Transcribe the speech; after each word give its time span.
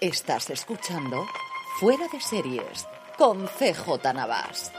Estás 0.00 0.50
escuchando 0.50 1.24
Fuera 1.80 2.06
de 2.12 2.20
Series 2.20 2.86
con 3.16 3.46
CJ 3.46 4.12
Navas. 4.14 4.72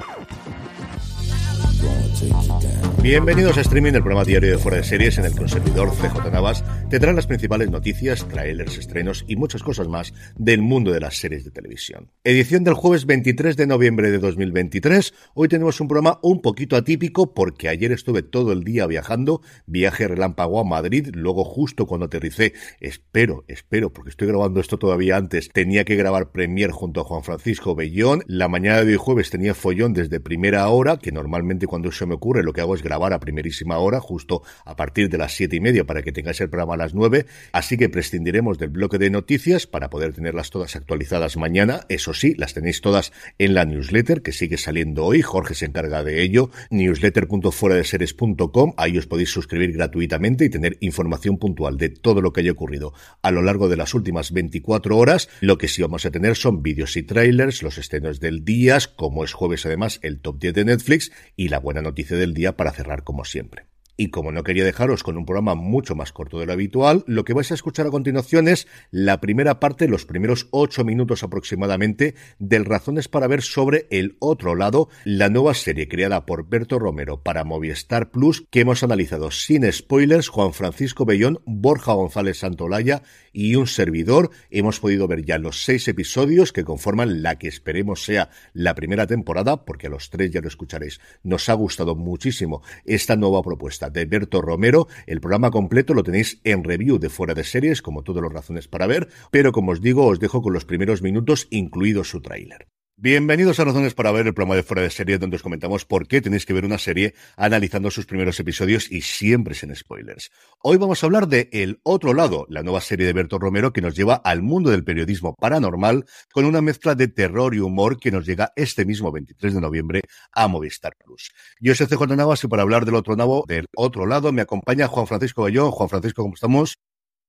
Bienvenidos 3.02 3.58
a 3.58 3.62
Streaming, 3.62 3.94
el 3.94 4.02
programa 4.02 4.24
diario 4.24 4.52
de 4.52 4.58
Fuera 4.58 4.78
de 4.78 4.84
Series 4.84 5.18
en 5.18 5.26
el 5.26 5.50
servidor 5.50 5.92
CJ 5.92 6.32
Navas 6.32 6.64
tendrá 6.90 7.14
las 7.14 7.26
principales 7.26 7.72
noticias, 7.72 8.28
trailers, 8.28 8.78
estrenos 8.78 9.26
y 9.28 9.36
muchas 9.36 9.64
cosas 9.64 9.88
más 9.88 10.14
del 10.36 10.62
mundo 10.62 10.92
de 10.92 11.00
las 11.00 11.18
series 11.18 11.44
de 11.44 11.52
televisión. 11.52 12.12
Edición 12.24 12.64
del 12.64 12.76
jueves 12.76 13.06
23 13.06 13.58
de 13.58 13.66
noviembre 13.66 14.12
de 14.12 14.20
2023. 14.20 15.14
Hoy 15.34 15.48
tenemos 15.48 15.82
un 15.82 15.88
programa 15.88 16.20
un 16.22 16.42
poquito 16.42 16.76
atípico 16.76 17.34
porque 17.34 17.70
ayer 17.70 17.92
estuve 17.92 18.22
todo 18.22 18.52
el 18.52 18.64
día 18.64 18.86
viajando, 18.86 19.42
viaje 19.66 20.08
relámpago 20.08 20.60
a 20.60 20.64
Madrid, 20.64 21.10
luego 21.14 21.44
justo 21.44 21.88
cuando 21.88 22.06
aterricé, 22.06 22.54
espero, 22.80 23.46
espero, 23.48 23.92
porque 23.92 24.12
estoy 24.12 24.28
grabando 24.28 24.60
esto 24.60 24.78
todavía 24.78 25.18
antes, 25.18 25.50
tenía 25.50 25.86
que 25.86 25.96
grabar 25.96 26.32
Premier 26.32 26.70
junto 26.70 27.02
a 27.02 27.04
Juan 27.04 27.24
Francisco 27.24 27.76
Bellón. 27.76 28.24
La 28.28 28.48
mañana 28.48 28.84
de 28.84 28.92
hoy 28.92 28.98
jueves 28.98 29.32
tenía 29.32 29.56
follón 29.56 29.94
desde 29.94 30.20
primera 30.20 30.68
hora, 30.70 30.98
que 30.98 31.12
normalmente 31.12 31.66
cuando 31.66 31.90
eso 31.90 32.06
me 32.06 32.16
ocurre 32.16 32.44
lo 32.44 32.54
que 32.54 32.62
hago 32.62 32.76
es 32.76 32.84
grabar 32.84 33.12
a 33.14 33.20
primerísima 33.20 33.80
hora, 33.80 34.00
justo 34.00 34.44
a 34.66 34.76
partir 34.76 35.10
de 35.10 35.18
las 35.18 35.34
siete 35.34 35.56
y 35.56 35.60
media 35.60 35.84
para 35.84 36.04
que 36.04 36.12
tengáis 36.12 36.40
el 36.42 36.50
programa 36.50 36.75
a 36.76 36.78
las 36.78 36.94
nueve. 36.94 37.26
Así 37.52 37.76
que 37.78 37.90
prescindiremos 37.90 38.60
del 38.60 38.70
bloque 38.70 39.00
de 39.00 39.10
noticias 39.10 39.68
para 39.68 39.90
poder 39.90 40.14
tenerlas 40.14 40.52
todas 40.52 40.76
actualizadas 40.76 41.38
mañana. 41.38 41.82
Eso 41.90 42.14
sí, 42.14 42.36
las 42.38 42.54
tenéis 42.54 42.82
todas 42.82 43.12
en 43.40 43.56
la 43.56 43.66
newsletter 43.66 44.22
que 44.22 44.32
sigue 44.32 44.58
saliendo 44.58 45.06
hoy. 45.06 45.22
Jorge 45.22 45.56
se 45.56 45.66
encarga 45.66 46.04
de 46.04 46.22
ello. 46.22 46.52
newsletter.fueradeseries.com. 46.70 48.74
Ahí 48.78 48.98
os 48.98 49.08
podéis 49.08 49.32
suscribir 49.32 49.74
gratuitamente 49.74 50.46
y 50.46 50.50
tener 50.50 50.78
información 50.80 51.38
puntual 51.38 51.78
de 51.78 51.90
todo 51.90 52.22
lo 52.22 52.32
que 52.32 52.40
haya 52.42 52.52
ocurrido 52.52 52.94
a 53.22 53.32
lo 53.32 53.42
largo 53.42 53.70
de 53.70 53.78
las 53.78 53.94
últimas 53.94 54.32
24 54.32 54.98
horas. 54.98 55.30
Lo 55.42 55.58
que 55.58 55.68
sí 55.68 55.82
vamos 55.82 56.06
a 56.06 56.12
tener 56.12 56.36
son 56.36 56.62
vídeos 56.62 56.96
y 56.98 57.04
trailers, 57.04 57.64
los 57.64 57.78
estrenos 57.78 58.20
del 58.20 58.46
día, 58.46 58.78
como 58.96 59.24
es 59.24 59.34
jueves 59.34 59.66
además 59.66 60.00
el 60.02 60.20
top 60.20 60.40
10 60.40 60.54
de 60.54 60.66
Netflix 60.66 61.12
y 61.36 61.48
la 61.48 61.60
buena 61.60 61.82
noticia 61.82 62.18
del 62.18 62.34
día 62.34 62.58
para 62.58 62.72
cerrar 62.72 63.04
como 63.04 63.26
siempre. 63.26 63.75
Y 63.98 64.10
como 64.10 64.34
no 64.34 64.44
quería 64.44 64.66
dejaros 64.66 65.04
con 65.04 65.18
un 65.18 65.26
programa 65.26 65.56
mucho 65.56 65.96
más 65.96 66.12
corto 66.12 66.38
de 66.38 66.46
lo 66.46 66.52
habitual, 66.52 67.06
lo 67.08 67.24
que 67.24 67.34
vais 67.34 67.52
a 67.52 67.54
escuchar 67.54 67.88
a 67.88 67.92
continuación 67.92 68.50
es 68.50 68.68
la 68.92 69.22
primera 69.22 69.62
parte, 69.62 69.88
los 69.88 70.06
primeros 70.06 70.50
ocho 70.52 70.84
minutos 70.84 71.24
aproximadamente, 71.24 72.16
del 72.38 72.66
Razones 72.66 73.08
para 73.08 73.28
ver 73.28 73.42
sobre 73.42 73.88
El 73.92 74.18
Otro 74.20 74.56
Lado, 74.56 74.90
la 75.06 75.30
nueva 75.30 75.54
serie 75.54 75.88
creada 75.88 76.26
por 76.26 76.50
Berto 76.50 76.78
Romero 76.78 77.24
para 77.24 77.46
Movistar 77.46 78.12
Plus, 78.12 78.46
que 78.50 78.62
hemos 78.62 78.84
analizado 78.84 79.32
sin 79.32 79.72
spoilers, 79.72 80.28
Juan 80.28 80.54
Francisco 80.54 81.06
Bellón, 81.06 81.42
Borja 81.46 81.94
González 81.94 82.40
Santolaya 82.40 83.02
y 83.32 83.56
un 83.56 83.68
servidor. 83.68 84.30
Hemos 84.50 84.82
podido 84.82 85.08
ver 85.08 85.24
ya 85.24 85.38
los 85.38 85.64
seis 85.64 85.88
episodios 85.88 86.52
que 86.52 86.66
conforman 86.66 87.24
la 87.24 87.38
que 87.38 87.48
esperemos 87.48 88.04
sea 88.04 88.30
la 88.52 88.76
primera 88.76 89.08
temporada, 89.08 89.64
porque 89.64 89.88
a 89.88 89.90
los 89.90 90.10
tres 90.10 90.32
ya 90.32 90.42
lo 90.42 90.50
escucharéis. 90.50 91.00
Nos 91.24 91.48
ha 91.48 91.54
gustado 91.54 91.96
muchísimo 91.96 92.62
esta 92.84 93.16
nueva 93.16 93.42
propuesta 93.42 93.85
de 93.90 94.06
Berto 94.06 94.42
Romero. 94.42 94.88
El 95.06 95.22
programa 95.22 95.52
completo 95.52 95.94
lo 95.94 96.04
tenéis 96.04 96.42
en 96.44 96.64
review 96.64 97.00
de 97.00 97.10
Fuera 97.10 97.34
de 97.34 97.44
Series, 97.44 97.82
como 97.82 98.04
todas 98.04 98.24
las 98.24 98.34
razones 98.34 98.68
para 98.68 98.88
ver, 98.88 99.08
pero 99.32 99.52
como 99.52 99.72
os 99.72 99.82
digo, 99.82 100.06
os 100.06 100.20
dejo 100.20 100.42
con 100.42 100.54
los 100.54 100.66
primeros 100.66 101.02
minutos, 101.02 101.48
incluido 101.50 102.04
su 102.04 102.22
tráiler. 102.22 102.68
Bienvenidos 102.98 103.60
a 103.60 103.66
Razones 103.66 103.94
para 103.94 104.14
ver 104.14 104.26
el 104.26 104.34
programa 104.34 104.56
de 104.56 104.64
Fuera 104.64 104.82
de 104.82 104.90
Series 104.90 105.20
donde 105.20 105.36
os 105.36 105.44
comentamos 105.44 105.84
por 105.84 106.08
qué 106.08 106.22
tenéis 106.22 106.46
que 106.46 106.54
ver 106.54 106.64
una 106.64 106.78
serie 106.78 107.14
analizando 107.36 107.92
sus 107.92 108.06
primeros 108.06 108.40
episodios 108.40 108.90
y 108.90 109.02
siempre 109.02 109.54
sin 109.54 109.76
spoilers. 109.76 110.32
Hoy 110.64 110.78
vamos 110.78 111.04
a 111.04 111.06
hablar 111.06 111.28
de 111.28 111.50
El 111.52 111.82
Otro 111.84 112.14
Lado, 112.14 112.46
la 112.48 112.64
nueva 112.64 112.80
serie 112.80 113.06
de 113.06 113.12
Berto 113.12 113.38
Romero 113.38 113.74
que 113.74 113.82
nos 113.82 113.98
lleva 113.98 114.16
al 114.16 114.42
mundo 114.42 114.70
del 114.70 114.86
periodismo 114.86 115.36
paranormal 115.36 116.06
con 116.32 116.46
una 116.46 116.62
mezcla 116.62 116.96
de 116.96 117.10
terror 117.10 117.54
y 117.54 117.60
humor 117.60 118.00
que 118.00 118.12
nos 118.12 118.26
llega 118.26 118.54
este 118.56 118.86
mismo 118.86 119.12
23 119.12 119.56
de 119.56 119.62
noviembre 119.62 120.02
a 120.32 120.48
Movistar 120.48 120.96
Plus. 120.96 121.32
Yo 121.60 121.76
soy 121.76 121.88
CJ 121.88 122.16
Navas 122.16 122.46
y 122.46 122.48
para 122.48 122.62
hablar 122.62 122.86
del 122.86 122.96
otro, 122.96 123.18
navo, 123.18 123.44
del 123.46 123.66
otro 123.76 124.06
lado 124.06 124.32
me 124.32 124.42
acompaña 124.42 124.88
Juan 124.88 125.06
Francisco 125.06 125.44
Bellón. 125.44 125.72
Juan 125.72 125.90
Francisco, 125.90 126.22
¿cómo 126.22 126.36
estamos? 126.36 126.80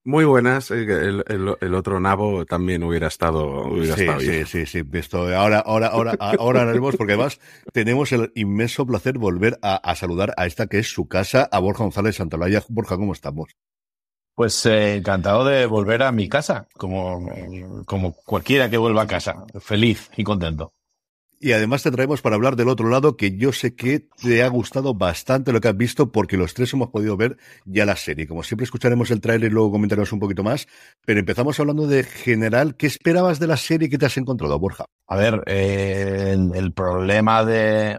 Muy 0.07 0.25
buenas. 0.25 0.71
El, 0.71 1.25
el, 1.27 1.57
el, 1.61 1.75
otro 1.75 1.99
nabo 1.99 2.47
también 2.47 2.85
hubiera 2.85 3.09
estado, 3.09 3.67
hubiera 3.67 3.97
sí, 3.97 4.03
estado 4.03 4.21
sí, 4.21 4.31
bien. 4.31 4.47
sí, 4.47 4.65
sí, 4.65 4.83
Esto, 4.93 5.37
ahora, 5.37 5.59
ahora, 5.59 5.89
ahora, 5.89 6.17
ahora 6.39 6.63
haremos, 6.63 6.95
porque 6.95 7.15
además 7.15 7.41
tenemos 7.73 8.13
el 8.13 8.31
inmenso 8.37 8.87
placer 8.87 9.19
volver 9.19 9.59
a, 9.63 9.75
a, 9.75 9.97
saludar 9.97 10.33
a 10.37 10.47
esta 10.47 10.69
que 10.69 10.79
es 10.79 10.93
su 10.93 11.09
casa, 11.09 11.49
a 11.51 11.59
Borja 11.59 11.83
González 11.83 12.15
Santolaya. 12.15 12.63
Borja, 12.69 12.97
¿cómo 12.97 13.15
estamos? 13.15 13.51
Pues 14.37 14.65
eh, 14.67 14.95
encantado 14.95 15.45
de 15.45 15.67
volver 15.67 16.05
a 16.05 16.13
mi 16.13 16.29
casa, 16.29 16.69
como, 16.75 17.29
como 17.85 18.13
cualquiera 18.13 18.71
que 18.71 18.79
vuelva 18.79 19.03
a 19.03 19.07
casa. 19.09 19.45
Feliz 19.59 20.09
y 20.17 20.23
contento. 20.23 20.73
Y 21.39 21.53
además 21.53 21.83
te 21.83 21.91
traemos 21.91 22.23
para 22.23 22.35
hablar 22.35 22.57
del 22.57 22.71
otro 22.71 22.89
lado, 22.89 23.17
que 23.17 23.37
yo 23.37 23.53
sé 23.53 23.75
que 23.75 24.01
te 24.01 24.43
ha 24.43 24.49
gustado 24.49 24.95
bastante 24.95 25.53
lo 25.53 25.61
que 25.61 25.69
has 25.69 25.77
visto, 25.77 26.11
porque 26.11 26.39
los 26.39 26.55
tres 26.55 26.73
hemos 26.73 26.89
podido 26.89 27.17
ver 27.19 27.37
ya 27.67 27.85
la 27.85 27.97
serie. 27.97 28.27
Como 28.27 28.43
siempre 28.43 28.65
escucharemos 28.65 29.11
el 29.11 29.21
tráiler 29.21 29.51
y 29.51 29.55
luego 29.55 29.73
comentaremos 29.73 30.13
un 30.13 30.21
poquito 30.21 30.43
más, 30.43 30.67
pero 31.05 31.21
empezamos 31.21 31.61
hablando 31.61 31.87
de 31.87 32.05
general. 32.05 32.75
¿Qué 32.77 32.87
esperabas 32.87 33.39
de 33.39 33.49
la 33.49 33.59
serie 33.59 33.91
que 33.91 33.99
te 33.99 34.07
has 34.07 34.17
encontrado, 34.17 34.59
Borja? 34.59 34.87
A 35.07 35.17
ver, 35.17 35.43
eh, 35.47 36.37
el 36.55 36.73
problema 36.73 37.45
de 37.45 37.99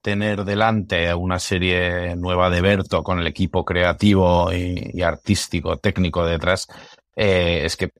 tener 0.00 0.44
delante 0.44 1.14
una 1.14 1.38
serie 1.38 2.16
nueva 2.16 2.48
de 2.48 2.62
Berto 2.62 3.02
con 3.02 3.18
el 3.18 3.26
equipo 3.26 3.66
creativo 3.66 4.50
y, 4.50 5.02
artístico, 5.02 5.76
técnico 5.76 6.24
detrás, 6.24 6.66
eh, 7.14 7.62
es 7.64 7.76
que 7.76 7.90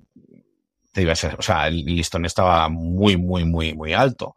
te 0.93 1.03
iba 1.03 1.13
a 1.13 1.37
o 1.39 1.43
sea, 1.43 1.69
el 1.69 1.85
listón 1.85 2.25
estaba 2.25 2.69
muy, 2.71 3.19
muy, 3.19 3.45
muy, 3.45 3.75
muy 3.75 3.93
alto 3.93 4.35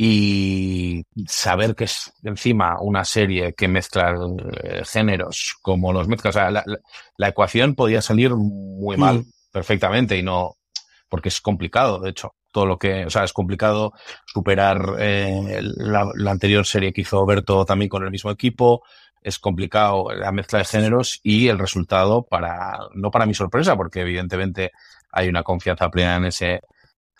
y 0.00 1.04
saber 1.26 1.74
que 1.74 1.84
es 1.84 2.12
encima 2.22 2.80
una 2.80 3.04
serie 3.04 3.52
que 3.54 3.66
mezcla 3.66 4.16
eh, 4.62 4.82
géneros 4.84 5.56
como 5.60 5.92
los 5.92 6.06
mezcla, 6.06 6.30
o 6.30 6.32
sea, 6.32 6.50
la, 6.52 6.64
la, 7.16 7.28
ecuación 7.28 7.74
podía 7.74 8.00
salir 8.00 8.30
muy 8.30 8.96
mal, 8.96 9.18
mm. 9.18 9.24
perfectamente, 9.50 10.16
y 10.16 10.22
no, 10.22 10.54
porque 11.08 11.30
es 11.30 11.40
complicado, 11.40 11.98
de 11.98 12.10
hecho, 12.10 12.32
todo 12.52 12.64
lo 12.64 12.78
que, 12.78 13.06
o 13.06 13.10
sea, 13.10 13.24
es 13.24 13.32
complicado 13.32 13.92
superar 14.24 14.94
eh, 15.00 15.60
la, 15.62 16.08
la, 16.14 16.30
anterior 16.30 16.64
serie 16.64 16.92
que 16.92 17.00
hizo 17.00 17.26
Berto 17.26 17.64
también 17.64 17.88
con 17.88 18.04
el 18.04 18.12
mismo 18.12 18.30
equipo, 18.30 18.84
es 19.20 19.40
complicado 19.40 20.12
la 20.14 20.30
mezcla 20.30 20.60
de 20.60 20.64
géneros 20.64 21.18
y 21.24 21.48
el 21.48 21.58
resultado 21.58 22.22
para, 22.22 22.78
no 22.94 23.10
para 23.10 23.26
mi 23.26 23.34
sorpresa, 23.34 23.76
porque 23.76 24.02
evidentemente 24.02 24.70
hay 25.10 25.28
una 25.28 25.42
confianza 25.42 25.90
plena 25.90 26.16
en 26.16 26.26
ese, 26.26 26.60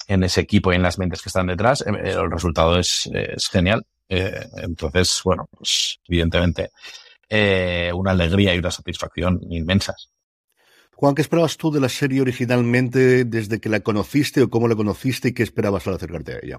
en 0.07 0.23
ese 0.25 0.41
equipo 0.41 0.73
y 0.73 0.77
en 0.77 0.83
las 0.83 0.99
mentes 0.99 1.23
que 1.23 1.29
están 1.29 1.47
detrás, 1.47 1.85
el 1.87 2.31
resultado 2.31 2.79
es, 2.79 3.09
es 3.13 3.49
genial. 3.49 3.85
Eh, 4.09 4.47
entonces, 4.63 5.21
bueno, 5.25 5.47
pues 5.51 6.01
evidentemente 6.09 6.71
eh, 7.29 7.91
una 7.95 8.13
alegría 8.13 8.55
y 8.55 8.59
una 8.59 8.71
satisfacción 8.71 9.41
inmensas. 9.51 10.11
Juan, 10.95 11.15
¿qué 11.15 11.23
esperabas 11.23 11.57
tú 11.57 11.71
de 11.71 11.81
la 11.81 11.89
serie 11.89 12.21
originalmente 12.21 13.25
desde 13.25 13.61
que 13.61 13.69
la 13.69 13.81
conociste 13.81 14.43
o 14.43 14.51
cómo 14.51 14.67
la 14.67 14.75
conociste 14.75 15.29
y 15.29 15.33
qué 15.33 15.43
esperabas 15.43 15.87
al 15.87 15.95
acercarte 15.95 16.33
a 16.33 16.39
ella? 16.43 16.59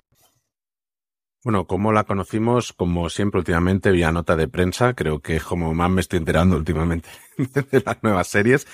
Bueno, 1.44 1.68
como 1.68 1.92
la 1.92 2.04
conocimos, 2.04 2.74
como 2.74 3.10
siempre 3.10 3.40
últimamente, 3.40 3.92
vía 3.92 4.12
nota 4.12 4.36
de 4.36 4.48
prensa, 4.48 4.94
creo 4.94 5.22
que 5.22 5.40
como 5.40 5.74
más 5.74 5.90
me 5.90 6.02
estoy 6.02 6.18
enterando 6.18 6.56
últimamente 6.58 7.10
de 7.38 7.84
las 7.86 8.04
nuevas 8.04 8.28
series. 8.28 8.68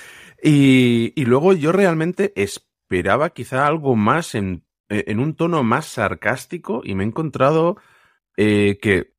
Y, 0.43 1.13
y 1.15 1.25
luego 1.25 1.53
yo 1.53 1.71
realmente 1.71 2.33
esperaba 2.85 3.31
quizá 3.31 3.65
algo 3.65 3.95
más 3.95 4.35
en, 4.35 4.63
en 4.89 5.19
un 5.19 5.35
tono 5.35 5.63
más 5.63 5.87
sarcástico 5.87 6.81
y 6.83 6.93
me 6.93 7.03
he 7.03 7.07
encontrado 7.07 7.77
eh, 8.37 8.77
que 8.79 9.15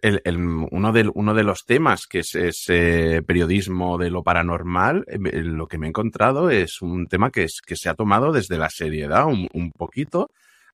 el, 0.00 0.22
el, 0.24 0.38
uno, 0.38 0.92
de, 0.92 1.10
uno 1.12 1.34
de 1.34 1.42
los 1.42 1.66
temas 1.66 2.06
que 2.06 2.20
es, 2.20 2.34
es 2.34 2.64
eh, 2.68 3.22
periodismo 3.26 3.98
de 3.98 4.10
lo 4.10 4.22
paranormal, 4.22 5.04
eh, 5.08 5.18
lo 5.42 5.66
que 5.68 5.76
me 5.76 5.86
he 5.86 5.90
encontrado 5.90 6.48
es 6.48 6.80
un 6.80 7.06
tema 7.06 7.30
que, 7.30 7.44
es, 7.44 7.60
que 7.66 7.76
se 7.76 7.90
ha 7.90 7.94
tomado 7.94 8.32
desde 8.32 8.56
la 8.56 8.70
seriedad 8.70 9.26
un, 9.26 9.48
un 9.52 9.70
poquito, 9.72 10.30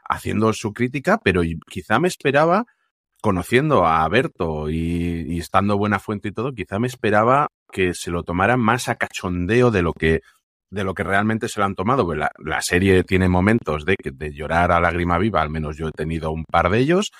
haciendo 0.09 0.53
su 0.53 0.73
crítica, 0.73 1.19
pero 1.19 1.43
quizá 1.69 1.99
me 1.99 2.09
esperaba 2.09 2.67
conociendo 3.21 3.87
a 3.87 4.09
Berto 4.09 4.71
y, 4.71 5.39
estando 5.39 5.77
buena 5.77 5.99
fuente 5.99 6.29
y 6.29 6.33
todo, 6.33 6.53
quizá 6.53 6.79
me 6.79 6.87
esperaba 6.87 7.49
que 7.73 7.93
se 7.93 8.13
lo 8.13 8.23
tomara 8.23 8.57
más 8.57 8.89
a 8.89 8.95
cachondeo 8.95 9.73
de 9.73 9.83
lo 9.83 9.93
que 9.93 10.21
de 10.71 10.85
lo 10.85 10.95
que 10.95 11.05
realmente 11.05 11.49
se 11.49 11.61
lo 11.61 11.67
han 11.67 11.75
tomado. 11.75 12.15
La, 12.15 12.31
la, 12.39 12.63
serie 12.63 13.05
tiene 13.05 13.29
momentos 13.29 13.85
de, 13.85 13.97
de 14.03 14.33
llorar 14.33 14.73
a 14.73 14.81
lágrima 14.81 15.19
viva, 15.19 15.43
al 15.43 15.51
menos 15.51 15.77
yo 15.77 15.89
he 15.89 15.93
tenido 15.93 16.31
un 16.31 16.45
par 16.45 16.71
de 16.71 16.79
ellos, 16.79 17.13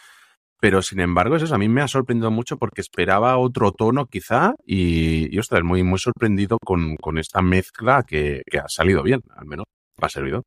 pero 0.61 0.83
sin 0.83 1.01
embargo, 1.01 1.37
eso 1.37 1.55
a 1.55 1.59
mí 1.59 1.69
me 1.69 1.83
ha 1.83 1.89
sorprendido 1.89 2.31
mucho 2.31 2.57
porque 2.57 2.81
esperaba 2.81 3.37
otro 3.37 3.73
tono 3.73 4.07
quizá 4.07 4.55
y, 4.65 5.35
y 5.35 5.39
ostras, 5.39 5.63
muy, 5.63 5.83
muy 5.83 5.99
sorprendido 5.99 6.59
con, 6.65 6.97
con 6.97 7.19
esta 7.19 7.43
mezcla 7.43 8.03
que, 8.07 8.43
que, 8.51 8.59
ha 8.59 8.69
salido 8.69 9.03
bien, 9.03 9.21
al 9.37 9.47
menos 9.47 9.67
ha 10.01 10.09
servido. 10.09 10.43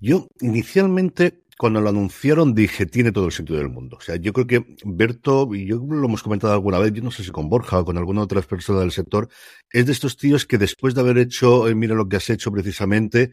Yo 0.00 0.28
inicialmente 0.40 1.42
cuando 1.58 1.80
lo 1.80 1.88
anunciaron 1.88 2.54
dije, 2.54 2.86
tiene 2.86 3.10
todo 3.10 3.26
el 3.26 3.32
sentido 3.32 3.58
del 3.58 3.68
mundo. 3.68 3.96
O 3.96 4.00
sea, 4.00 4.14
yo 4.14 4.32
creo 4.32 4.46
que 4.46 4.76
Berto, 4.84 5.52
y 5.52 5.66
yo 5.66 5.76
lo 5.76 6.06
hemos 6.06 6.22
comentado 6.22 6.52
alguna 6.52 6.78
vez, 6.78 6.92
yo 6.92 7.02
no 7.02 7.10
sé 7.10 7.24
si 7.24 7.32
con 7.32 7.48
Borja 7.48 7.80
o 7.80 7.84
con 7.84 7.98
alguna 7.98 8.22
otra 8.22 8.40
persona 8.42 8.78
del 8.80 8.92
sector, 8.92 9.28
es 9.70 9.84
de 9.84 9.92
estos 9.92 10.16
tíos 10.16 10.46
que 10.46 10.56
después 10.56 10.94
de 10.94 11.00
haber 11.00 11.18
hecho, 11.18 11.68
eh, 11.68 11.74
mira 11.74 11.96
lo 11.96 12.08
que 12.08 12.16
has 12.16 12.30
hecho 12.30 12.52
precisamente, 12.52 13.32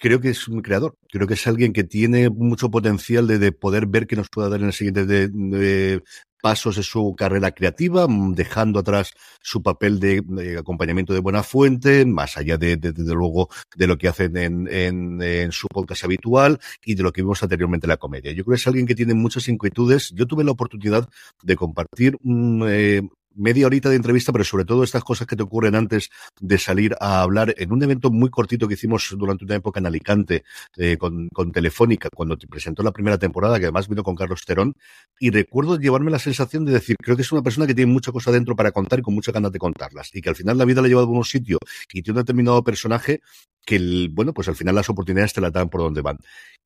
creo 0.00 0.20
que 0.20 0.30
es 0.30 0.48
un 0.48 0.62
creador. 0.62 0.96
Creo 1.08 1.26
que 1.26 1.34
es 1.34 1.46
alguien 1.46 1.72
que 1.72 1.84
tiene 1.84 2.30
mucho 2.30 2.70
potencial 2.70 3.26
de, 3.26 3.38
de 3.38 3.52
poder 3.52 3.86
ver 3.86 4.06
qué 4.06 4.16
nos 4.16 4.28
puede 4.28 4.50
dar 4.50 4.60
en 4.60 4.66
el 4.66 4.72
siguiente 4.72 5.06
de, 5.06 6.02
pasos 6.42 6.76
de 6.76 6.82
su 6.82 7.14
carrera 7.16 7.50
creativa, 7.52 8.08
mm, 8.08 8.34
dejando 8.34 8.80
atrás 8.80 9.12
su 9.42 9.62
papel 9.62 10.00
de, 10.00 10.56
acompañamiento 10.58 11.12
de 11.12 11.20
buena 11.20 11.42
fuente, 11.42 12.06
más 12.06 12.36
allá 12.38 12.56
de, 12.56 12.76
desde 12.78 13.14
luego, 13.14 13.48
de 13.76 13.86
lo 13.86 13.98
que 13.98 14.08
hacen 14.08 14.36
en, 14.36 14.68
en, 14.68 15.22
en, 15.22 15.52
su 15.52 15.68
podcast 15.68 16.04
habitual 16.04 16.58
y 16.84 16.94
de 16.94 17.02
lo 17.02 17.12
que 17.12 17.20
vimos 17.22 17.42
anteriormente 17.42 17.86
en 17.86 17.90
la 17.90 17.96
comedia. 17.98 18.32
Yo 18.32 18.44
creo 18.44 18.54
que 18.54 18.60
es 18.60 18.66
alguien 18.66 18.86
que 18.86 18.94
tiene 18.94 19.14
muchas 19.14 19.48
inquietudes. 19.48 20.10
Yo 20.14 20.26
tuve 20.26 20.44
la 20.44 20.52
oportunidad 20.52 21.08
de 21.42 21.56
compartir 21.56 22.16
un, 22.22 22.64
eh, 22.66 23.02
media 23.40 23.66
horita 23.66 23.88
de 23.88 23.96
entrevista, 23.96 24.32
pero 24.32 24.44
sobre 24.44 24.64
todo 24.64 24.84
estas 24.84 25.02
cosas 25.02 25.26
que 25.26 25.36
te 25.36 25.42
ocurren 25.42 25.74
antes 25.74 26.10
de 26.40 26.58
salir 26.58 26.94
a 27.00 27.22
hablar 27.22 27.54
en 27.56 27.72
un 27.72 27.82
evento 27.82 28.10
muy 28.10 28.30
cortito 28.30 28.68
que 28.68 28.74
hicimos 28.74 29.14
durante 29.16 29.44
una 29.44 29.56
época 29.56 29.80
en 29.80 29.86
Alicante 29.86 30.44
eh, 30.76 30.96
con, 30.96 31.28
con, 31.30 31.50
Telefónica, 31.52 32.08
cuando 32.14 32.36
te 32.36 32.46
presentó 32.46 32.82
la 32.82 32.92
primera 32.92 33.18
temporada, 33.18 33.58
que 33.58 33.64
además 33.64 33.88
vino 33.88 34.02
con 34.02 34.14
Carlos 34.14 34.42
Terón, 34.46 34.74
y 35.18 35.30
recuerdo 35.30 35.78
llevarme 35.78 36.10
la 36.10 36.18
sensación 36.18 36.64
de 36.64 36.72
decir, 36.72 36.96
creo 37.02 37.16
que 37.16 37.22
es 37.22 37.32
una 37.32 37.42
persona 37.42 37.66
que 37.66 37.74
tiene 37.74 37.92
mucha 37.92 38.12
cosa 38.12 38.30
dentro 38.30 38.54
para 38.54 38.72
contar 38.72 39.00
y 39.00 39.02
con 39.02 39.14
muchas 39.14 39.34
ganas 39.34 39.52
de 39.52 39.58
contarlas, 39.58 40.10
y 40.14 40.20
que 40.20 40.28
al 40.28 40.36
final 40.36 40.58
la 40.58 40.64
vida 40.64 40.80
la 40.80 40.86
ha 40.86 40.88
llevado 40.88 41.08
a 41.08 41.10
un 41.10 41.24
sitio 41.24 41.58
y 41.92 42.02
tiene 42.02 42.18
un 42.18 42.24
determinado 42.24 42.62
personaje 42.62 43.20
que, 43.64 43.76
el, 43.76 44.10
bueno, 44.12 44.32
pues 44.32 44.48
al 44.48 44.56
final 44.56 44.74
las 44.74 44.88
oportunidades 44.88 45.32
te 45.32 45.40
la 45.40 45.50
dan 45.50 45.68
por 45.68 45.80
donde 45.80 46.02
van. 46.02 46.18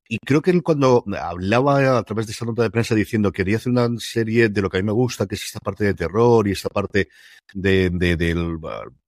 Y 0.07 0.19
creo 0.19 0.41
que 0.41 0.51
él 0.51 0.61
cuando 0.61 1.03
hablaba 1.19 1.97
a 1.97 2.03
través 2.03 2.27
de 2.27 2.33
esa 2.33 2.45
nota 2.45 2.61
de 2.61 2.69
prensa 2.69 2.93
diciendo 2.93 3.31
que 3.31 3.37
quería 3.37 3.57
hacer 3.57 3.71
una 3.71 3.89
serie 3.97 4.49
de 4.49 4.61
lo 4.61 4.69
que 4.69 4.77
a 4.77 4.81
mí 4.81 4.85
me 4.85 4.91
gusta, 4.91 5.25
que 5.25 5.35
es 5.35 5.43
esta 5.43 5.59
parte 5.59 5.83
de 5.83 5.95
terror 5.95 6.47
y 6.47 6.51
esta 6.51 6.69
parte 6.69 7.09
de, 7.53 7.89
de, 7.89 8.15
del 8.15 8.59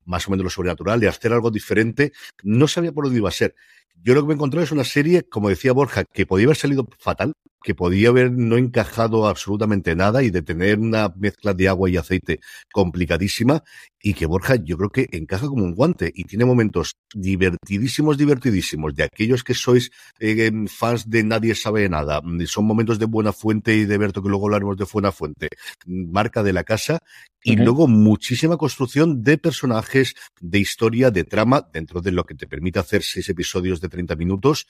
más 0.06 0.28
o 0.28 0.32
menos 0.32 0.46
lo 0.46 0.50
sobrenatural, 0.50 1.00
de 1.00 1.08
hacer 1.08 1.34
algo 1.34 1.52
diferente, 1.52 2.14
no 2.44 2.68
sabía 2.68 2.92
por 2.92 3.06
dónde 3.06 3.20
iba 3.20 3.30
a 3.30 3.34
ser. 3.34 3.56
Yo 4.04 4.14
lo 4.14 4.22
que 4.22 4.28
me 4.28 4.34
encontré 4.36 4.64
es 4.64 4.72
una 4.72 4.84
serie, 4.84 5.24
como 5.24 5.50
decía 5.50 5.74
Borja, 5.74 6.04
que 6.06 6.26
podía 6.26 6.46
haber 6.46 6.58
salido 6.58 6.88
fatal, 7.00 7.34
que 7.64 7.76
podía 7.76 8.10
haber 8.10 8.32
no 8.32 8.58
encajado 8.58 9.28
absolutamente 9.28 9.96
nada 9.96 10.24
y 10.24 10.30
de 10.30 10.42
tener 10.42 10.80
una 10.80 11.14
mezcla 11.18 11.54
de 11.54 11.68
agua 11.68 11.90
y 11.90 11.98
aceite 11.98 12.40
complicadísima 12.72 13.64
y 14.02 14.14
que 14.14 14.26
Borja 14.26 14.56
yo 14.56 14.78
creo 14.78 14.90
que 14.90 15.10
encaja 15.12 15.48
como 15.48 15.66
un 15.66 15.74
guante 15.74 16.12
y 16.16 16.24
tiene 16.24 16.46
momentos 16.46 16.96
divertidísimos, 17.14 18.18
divertidísimos, 18.18 18.96
de 18.96 19.04
aquellos 19.04 19.44
que 19.44 19.54
sois 19.54 19.92
eh, 20.20 20.52
fans 20.68 21.10
de 21.10 21.24
Nadie 21.24 21.56
sabe 21.56 21.90
nada, 21.90 22.22
son 22.46 22.66
momentos 22.66 23.00
de 23.00 23.06
buena 23.06 23.34
fuente 23.34 23.76
y 23.76 23.86
de 23.86 23.98
Berto 23.98 24.22
que 24.24 24.30
luego 24.30 24.46
hablaremos 24.46 24.78
de 24.78 24.86
buena 24.90 25.12
fuente, 25.12 25.50
marca 25.86 26.44
de 26.44 26.54
la 26.54 26.64
casa 26.64 27.00
y 27.48 27.52
uh 27.52 27.56
-huh. 27.56 27.64
luego 27.64 27.88
muchísima 27.88 28.58
construcción 28.58 29.24
de 29.24 29.38
personajes, 29.38 30.16
de 30.42 30.60
historia, 30.60 31.12
de 31.12 31.24
trama, 31.24 31.70
dentro 31.72 32.02
de 32.02 32.12
lo 32.12 32.26
que 32.26 32.36
te 32.36 32.46
permite 32.46 32.80
hacer 32.80 33.04
seis 33.04 33.30
episodios 33.30 33.80
de 33.80 33.88
30 33.88 34.18
minutos, 34.18 34.68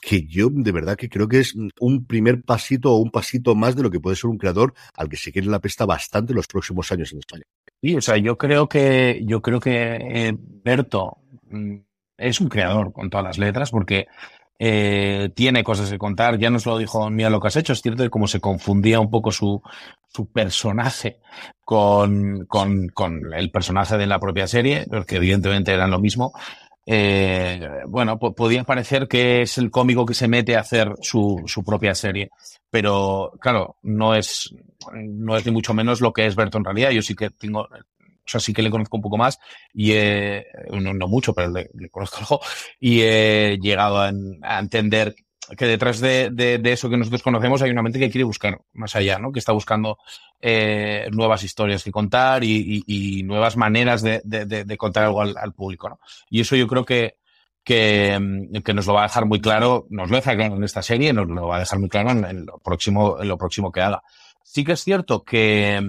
que 0.00 0.24
yo 0.26 0.48
de 0.50 0.72
verdad 0.72 0.96
que 0.96 1.10
creo 1.10 1.28
que 1.28 1.40
es 1.40 1.54
un 1.80 2.06
primer 2.06 2.42
pasito 2.42 2.92
o 2.92 2.96
un 2.96 3.10
pasito 3.10 3.54
más 3.54 3.76
de 3.76 3.82
lo 3.82 3.90
que 3.90 4.00
puede 4.00 4.16
ser 4.16 4.30
un 4.30 4.38
creador 4.38 4.72
al 4.94 5.10
que 5.10 5.18
se 5.18 5.32
quiere 5.32 5.48
la 5.48 5.60
pesta 5.60 5.84
bastante 5.84 6.32
en 6.32 6.36
los 6.36 6.46
próximos 6.46 6.90
años 6.92 7.12
en 7.12 7.18
España. 7.18 7.42
Sí, 7.82 7.94
o 7.94 8.00
sea, 8.00 8.16
yo 8.16 8.38
creo 8.38 8.68
que 8.70 9.22
yo 9.26 9.42
creo 9.42 9.60
que 9.60 9.96
eh, 10.00 10.34
Berto 10.38 11.18
es 12.16 12.40
un 12.40 12.48
creador 12.48 12.92
con 12.94 13.10
todas 13.10 13.24
las 13.24 13.38
letras 13.38 13.70
porque 13.70 14.06
eh, 14.58 15.30
tiene 15.34 15.64
cosas 15.64 15.90
que 15.90 15.98
contar. 15.98 16.38
Ya 16.38 16.50
nos 16.50 16.66
lo 16.66 16.78
dijo 16.78 17.10
Mía 17.10 17.30
lo 17.30 17.40
que 17.40 17.48
has 17.48 17.56
hecho. 17.56 17.72
Es 17.72 17.82
cierto 17.82 18.02
que 18.02 18.10
como 18.10 18.28
se 18.28 18.40
confundía 18.40 19.00
un 19.00 19.10
poco 19.10 19.30
su, 19.30 19.62
su 20.08 20.30
personaje 20.30 21.20
con, 21.64 22.46
con, 22.46 22.88
con 22.88 23.32
el 23.34 23.50
personaje 23.50 23.96
de 23.96 24.06
la 24.06 24.20
propia 24.20 24.46
serie, 24.46 24.86
porque 24.88 25.16
evidentemente 25.16 25.72
eran 25.72 25.90
lo 25.90 25.98
mismo, 25.98 26.32
eh, 26.86 27.66
bueno, 27.88 28.18
podía 28.18 28.62
parecer 28.64 29.08
que 29.08 29.42
es 29.42 29.56
el 29.56 29.70
cómico 29.70 30.04
que 30.04 30.12
se 30.12 30.28
mete 30.28 30.54
a 30.54 30.60
hacer 30.60 30.94
su, 31.00 31.42
su, 31.46 31.64
propia 31.64 31.94
serie, 31.94 32.30
pero 32.70 33.32
claro, 33.40 33.76
no 33.82 34.14
es, 34.14 34.54
no 34.92 35.36
es 35.36 35.46
ni 35.46 35.52
mucho 35.52 35.72
menos 35.72 36.02
lo 36.02 36.12
que 36.12 36.26
es 36.26 36.36
Berto 36.36 36.58
en 36.58 36.64
realidad. 36.64 36.90
Yo 36.90 37.00
sí 37.00 37.14
que 37.14 37.30
tengo, 37.30 37.66
o 38.24 38.28
sea, 38.28 38.40
sí 38.40 38.52
que 38.52 38.62
le 38.62 38.70
conozco 38.70 38.96
un 38.96 39.02
poco 39.02 39.18
más 39.18 39.38
y 39.72 39.92
he, 39.92 40.46
no, 40.70 41.08
mucho, 41.08 41.34
pero 41.34 41.50
le, 41.50 41.68
conozco 41.90 42.18
algo 42.18 42.40
y 42.80 43.02
he 43.02 43.58
llegado 43.60 44.00
a, 44.00 44.08
entender 44.58 45.14
que 45.58 45.66
detrás 45.66 46.00
de, 46.00 46.60
eso 46.64 46.88
que 46.88 46.96
nosotros 46.96 47.22
conocemos 47.22 47.60
hay 47.60 47.70
una 47.70 47.82
mente 47.82 47.98
que 47.98 48.10
quiere 48.10 48.24
buscar 48.24 48.60
más 48.72 48.96
allá, 48.96 49.18
¿no? 49.18 49.30
Que 49.30 49.40
está 49.40 49.52
buscando 49.52 49.98
eh, 50.40 51.06
nuevas 51.12 51.42
historias 51.42 51.84
que 51.84 51.90
contar 51.90 52.42
y, 52.44 53.22
nuevas 53.24 53.56
maneras 53.56 54.02
de, 54.02 54.76
contar 54.78 55.04
algo 55.04 55.20
al, 55.20 55.52
público, 55.52 55.90
¿no? 55.90 56.00
Y 56.30 56.40
eso 56.40 56.56
yo 56.56 56.66
creo 56.66 56.86
que, 56.86 57.18
que, 57.62 58.18
que, 58.64 58.74
nos 58.74 58.86
lo 58.86 58.94
va 58.94 59.00
a 59.00 59.08
dejar 59.08 59.26
muy 59.26 59.40
claro, 59.40 59.86
nos 59.90 60.08
lo 60.08 60.16
deja 60.16 60.34
claro 60.34 60.56
en 60.56 60.64
esta 60.64 60.82
serie, 60.82 61.12
nos 61.12 61.28
lo 61.28 61.48
va 61.48 61.56
a 61.56 61.60
dejar 61.60 61.78
muy 61.78 61.90
claro 61.90 62.10
en, 62.10 62.46
lo 62.46 62.58
próximo, 62.58 63.20
en 63.20 63.28
lo 63.28 63.36
próximo 63.36 63.70
que 63.70 63.82
haga. 63.82 64.02
Sí 64.42 64.64
que 64.64 64.72
es 64.72 64.80
cierto 64.82 65.24
que 65.24 65.80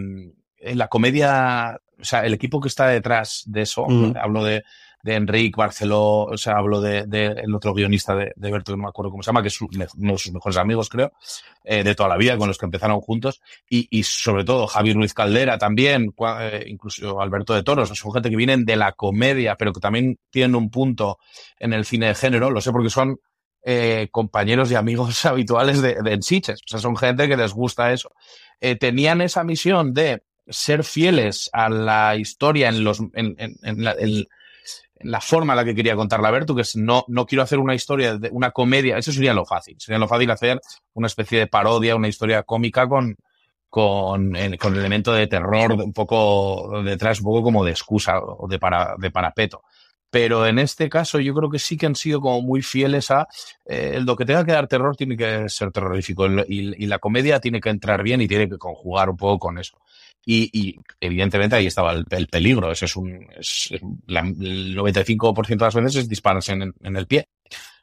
en 0.66 0.78
la 0.78 0.88
comedia, 0.88 1.80
o 2.00 2.04
sea, 2.04 2.26
el 2.26 2.34
equipo 2.34 2.60
que 2.60 2.68
está 2.68 2.88
detrás 2.88 3.44
de 3.46 3.62
eso, 3.62 3.86
mm. 3.88 4.14
hablo 4.18 4.44
de 4.44 4.64
de 5.06 5.14
Enrique 5.14 5.54
Barceló, 5.56 6.24
o 6.24 6.36
sea, 6.36 6.58
hablo 6.58 6.82
de, 6.82 7.06
de 7.06 7.28
el 7.28 7.54
otro 7.54 7.76
guionista 7.76 8.16
de, 8.16 8.34
de, 8.36 8.52
Berto, 8.52 8.72
que 8.72 8.78
no 8.78 8.86
me 8.86 8.90
acuerdo 8.90 9.12
cómo 9.12 9.22
se 9.22 9.28
llama, 9.28 9.44
que 9.44 9.50
es 9.50 9.62
uno 9.62 10.14
de 10.14 10.18
sus 10.18 10.34
mejores 10.34 10.58
amigos, 10.58 10.90
creo, 10.90 11.14
eh, 11.64 11.84
de 11.84 11.94
toda 11.94 12.10
la 12.10 12.18
vida, 12.18 12.36
con 12.40 12.48
los 12.48 12.58
que 12.58 12.66
empezaron 12.66 13.00
juntos, 13.02 13.40
y, 13.70 13.88
y 13.96 14.02
sobre 14.02 14.44
todo 14.44 14.66
Javier 14.66 14.96
Ruiz 14.96 15.14
Caldera 15.14 15.60
también, 15.60 16.12
eh, 16.42 16.66
incluso 16.66 17.22
Alberto 17.22 17.54
de 17.54 17.62
Toros, 17.62 17.90
son 17.90 18.14
gente 18.14 18.32
que 18.32 18.36
vienen 18.36 18.66
de 18.66 18.78
la 18.78 18.94
comedia, 18.94 19.56
pero 19.58 19.74
que 19.74 19.80
también 19.80 20.18
tienen 20.32 20.56
un 20.56 20.72
punto 20.72 21.20
en 21.60 21.74
el 21.74 21.86
cine 21.86 22.08
de 22.08 22.16
género, 22.16 22.50
lo 22.50 22.60
sé 22.60 22.72
porque 22.72 22.90
son 22.90 23.20
eh, 23.64 24.08
compañeros 24.10 24.72
y 24.72 24.76
amigos 24.76 25.24
habituales 25.28 25.84
de, 25.84 26.02
de 26.02 26.14
Ensiches, 26.14 26.62
o 26.62 26.68
sea, 26.68 26.80
son 26.80 26.98
gente 26.98 27.28
que 27.28 27.38
les 27.38 27.54
gusta 27.54 27.94
eso. 27.94 28.10
Tenían 28.80 29.22
esa 29.22 29.44
misión 29.44 29.94
de 29.94 30.24
ser 30.48 30.84
fieles 30.84 31.50
a 31.54 31.70
la 31.70 32.16
historia 32.16 32.70
en 32.70 32.84
los, 32.84 33.00
en, 33.14 33.36
en, 33.38 33.84
la, 33.84 33.92
el, 33.92 34.28
forma 35.22 35.54
en 35.54 35.58
la 35.58 35.66
que 35.66 35.76
quería 35.76 35.96
contar 35.96 36.22
la 36.22 36.32
Bertu, 36.32 36.56
que 36.56 36.62
es 36.62 36.76
no, 36.76 37.06
no 37.08 37.26
quiero 37.26 37.44
hacer 37.44 37.60
una 37.60 37.76
historia, 37.76 38.18
de 38.18 38.30
una 38.32 38.52
comedia, 38.52 38.98
eso 38.98 39.12
sería 39.12 39.34
lo 39.34 39.46
fácil, 39.46 39.76
sería 39.80 40.00
lo 40.00 40.08
fácil 40.08 40.32
hacer 40.32 40.60
una 40.94 41.08
especie 41.08 41.40
de 41.40 41.48
parodia, 41.48 41.96
una 41.96 42.08
historia 42.08 42.44
cómica 42.44 42.88
con, 42.88 43.16
con, 43.70 44.34
con 44.60 44.74
el 44.74 44.80
elemento 44.80 45.14
de 45.14 45.28
terror 45.28 45.74
un 45.74 45.94
poco 45.94 46.82
detrás, 46.84 47.20
un 47.20 47.26
poco 47.26 47.44
como 47.44 47.66
de 47.66 47.72
excusa 47.72 48.20
o 48.20 48.48
de, 48.48 48.60
para, 48.60 48.96
de 48.98 49.12
parapeto. 49.12 49.64
Pero 50.10 50.46
en 50.46 50.60
este 50.60 50.88
caso 50.88 51.20
yo 51.20 51.34
creo 51.34 51.50
que 51.50 51.60
sí 51.60 51.76
que 51.76 51.86
han 51.86 51.96
sido 51.96 52.22
como 52.22 52.42
muy 52.42 52.62
fieles 52.62 53.12
a 53.12 53.28
eh, 53.66 54.00
lo 54.02 54.16
que 54.16 54.24
tenga 54.24 54.46
que 54.46 54.54
dar 54.54 54.66
terror 54.66 54.96
tiene 54.96 55.18
que 55.18 55.50
ser 55.50 55.74
terrorífico 55.74 56.26
y, 56.48 56.86
la 56.86 57.00
comedia 57.00 57.42
tiene 57.42 57.60
que 57.60 57.68
entrar 57.70 58.02
bien 58.02 58.22
y 58.22 58.28
tiene 58.30 58.48
que 58.48 58.58
conjugar 58.58 59.10
un 59.10 59.18
poco 59.18 59.40
con 59.40 59.58
eso. 59.58 59.78
Y, 60.26 60.50
y 60.52 60.80
evidentemente 61.00 61.56
ahí 61.56 61.68
estaba 61.68 61.94
el, 61.94 62.06
el 62.10 62.28
peligro. 62.28 62.72
Ese 62.72 62.86
es 62.86 62.96
un, 62.96 63.28
es, 63.38 63.70
la, 64.08 64.22
el 64.22 64.76
95% 64.76 65.48
de 65.48 65.56
las 65.58 65.76
veces 65.76 65.96
es 65.98 66.10
dispararse 66.10 66.54
en, 66.54 66.74
en, 66.82 66.96
el 66.96 67.06
pie. 67.06 67.30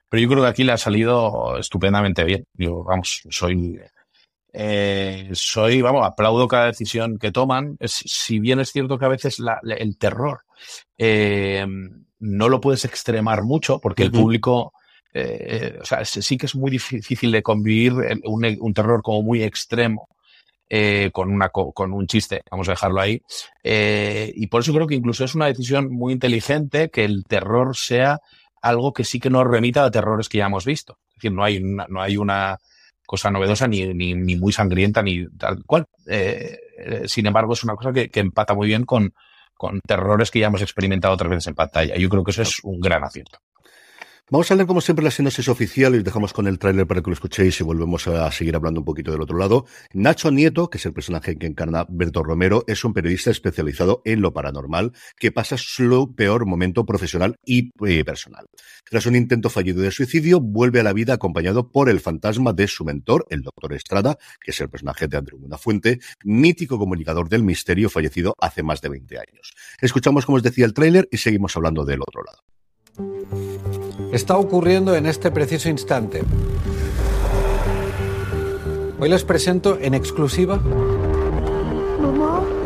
Pero 0.08 0.20
yo 0.20 0.28
creo 0.28 0.42
que 0.42 0.48
aquí 0.48 0.64
le 0.64 0.72
ha 0.72 0.76
salido 0.78 1.56
estupendamente 1.56 2.24
bien. 2.24 2.44
Yo, 2.54 2.82
vamos, 2.82 3.22
soy, 3.30 3.80
eh, 4.52 5.30
soy, 5.32 5.82
vamos, 5.82 6.04
aplaudo 6.04 6.48
cada 6.48 6.66
decisión 6.66 7.16
que 7.16 7.30
toman. 7.30 7.76
Si 7.84 8.40
bien 8.40 8.58
es 8.58 8.72
cierto 8.72 8.98
que 8.98 9.04
a 9.04 9.08
veces 9.08 9.38
la, 9.38 9.60
el 9.64 9.96
terror 9.96 10.40
eh, 10.98 11.64
no 12.18 12.48
lo 12.48 12.60
puedes 12.60 12.84
extremar 12.84 13.44
mucho 13.44 13.78
porque 13.78 14.02
uh 14.02 14.06
-huh. 14.06 14.14
el 14.14 14.20
público, 14.20 14.72
eh, 15.14 15.78
o 15.80 15.84
sea, 15.84 16.04
sí 16.04 16.36
que 16.36 16.46
es 16.46 16.56
muy 16.56 16.72
difícil 16.72 17.30
de 17.30 17.42
convivir 17.42 17.92
un, 18.24 18.56
un 18.60 18.74
terror 18.74 19.00
como 19.00 19.22
muy 19.22 19.44
extremo 19.44 20.08
eh, 20.74 21.10
con, 21.12 21.30
una, 21.30 21.50
con 21.50 21.92
un 21.92 22.06
chiste, 22.06 22.40
vamos 22.50 22.66
a 22.66 22.72
dejarlo 22.72 22.98
ahí. 22.98 23.20
Eh, 23.62 24.32
y 24.34 24.46
por 24.46 24.62
eso 24.62 24.72
creo 24.72 24.86
que 24.86 24.94
incluso 24.94 25.22
es 25.22 25.34
una 25.34 25.44
decisión 25.44 25.92
muy 25.92 26.14
inteligente 26.14 26.88
que 26.88 27.04
el 27.04 27.24
terror 27.24 27.76
sea 27.76 28.20
algo 28.62 28.94
que 28.94 29.04
sí 29.04 29.20
que 29.20 29.28
nos 29.28 29.46
remita 29.46 29.84
a 29.84 29.90
terrores 29.90 30.30
que 30.30 30.38
ya 30.38 30.46
hemos 30.46 30.64
visto. 30.64 30.96
Es 31.10 31.16
decir, 31.16 31.32
no 31.32 31.44
hay 31.44 31.58
una, 31.58 31.86
no 31.90 32.00
hay 32.00 32.16
una 32.16 32.58
cosa 33.04 33.30
novedosa, 33.30 33.68
ni, 33.68 33.92
ni, 33.92 34.14
ni 34.14 34.36
muy 34.36 34.50
sangrienta, 34.50 35.02
ni 35.02 35.28
tal 35.36 35.62
cual. 35.66 35.84
Eh, 36.06 36.58
eh, 36.78 37.02
sin 37.04 37.26
embargo, 37.26 37.52
es 37.52 37.62
una 37.64 37.76
cosa 37.76 37.92
que, 37.92 38.08
que 38.08 38.20
empata 38.20 38.54
muy 38.54 38.66
bien 38.66 38.86
con, 38.86 39.12
con 39.54 39.78
terrores 39.86 40.30
que 40.30 40.38
ya 40.38 40.46
hemos 40.46 40.62
experimentado 40.62 41.12
otras 41.12 41.28
veces 41.28 41.48
en 41.48 41.54
pantalla. 41.54 41.96
Yo 41.96 42.08
creo 42.08 42.24
que 42.24 42.30
eso 42.30 42.40
es 42.40 42.60
un 42.62 42.80
gran 42.80 43.04
acierto. 43.04 43.40
Vamos 44.32 44.50
a 44.50 44.54
leer 44.54 44.66
como 44.66 44.80
siempre 44.80 45.04
la 45.04 45.10
sinopsis 45.10 45.46
oficial 45.50 45.94
y 45.94 45.98
os 45.98 46.04
dejamos 46.04 46.32
con 46.32 46.46
el 46.46 46.58
tráiler 46.58 46.86
para 46.86 47.02
que 47.02 47.10
lo 47.10 47.12
escuchéis 47.12 47.60
y 47.60 47.64
volvemos 47.64 48.08
a 48.08 48.32
seguir 48.32 48.56
hablando 48.56 48.80
un 48.80 48.86
poquito 48.86 49.12
del 49.12 49.20
otro 49.20 49.36
lado. 49.36 49.66
Nacho 49.92 50.30
Nieto, 50.30 50.70
que 50.70 50.78
es 50.78 50.86
el 50.86 50.94
personaje 50.94 51.36
que 51.36 51.46
encarna 51.46 51.84
Berto 51.90 52.22
Romero, 52.22 52.64
es 52.66 52.82
un 52.82 52.94
periodista 52.94 53.30
especializado 53.30 54.00
en 54.06 54.22
lo 54.22 54.32
paranormal 54.32 54.92
que 55.18 55.32
pasa 55.32 55.58
su 55.58 56.14
peor 56.16 56.46
momento 56.46 56.86
profesional 56.86 57.36
y 57.44 57.72
eh, 57.86 58.06
personal. 58.06 58.46
Tras 58.88 59.04
un 59.04 59.16
intento 59.16 59.50
fallido 59.50 59.82
de 59.82 59.90
suicidio, 59.90 60.40
vuelve 60.40 60.80
a 60.80 60.82
la 60.82 60.94
vida 60.94 61.12
acompañado 61.12 61.70
por 61.70 61.90
el 61.90 62.00
fantasma 62.00 62.54
de 62.54 62.68
su 62.68 62.86
mentor, 62.86 63.26
el 63.28 63.42
doctor 63.42 63.74
Estrada, 63.74 64.16
que 64.40 64.52
es 64.52 64.60
el 64.62 64.70
personaje 64.70 65.08
de 65.08 65.18
Andrew 65.18 65.40
Buenafuente, 65.40 66.00
mítico 66.24 66.78
comunicador 66.78 67.28
del 67.28 67.42
misterio 67.42 67.90
fallecido 67.90 68.34
hace 68.40 68.62
más 68.62 68.80
de 68.80 68.88
20 68.88 69.14
años. 69.14 69.52
Escuchamos, 69.82 70.24
como 70.24 70.36
os 70.36 70.42
decía, 70.42 70.64
el 70.64 70.72
tráiler 70.72 71.06
y 71.12 71.18
seguimos 71.18 71.54
hablando 71.54 71.84
del 71.84 72.00
otro 72.00 72.22
lado. 72.24 73.81
Está 74.12 74.36
ocurriendo 74.36 74.94
en 74.94 75.06
este 75.06 75.30
preciso 75.30 75.70
instante. 75.70 76.22
Hoy 79.00 79.08
les 79.08 79.24
presento 79.24 79.78
en 79.80 79.94
exclusiva 79.94 80.60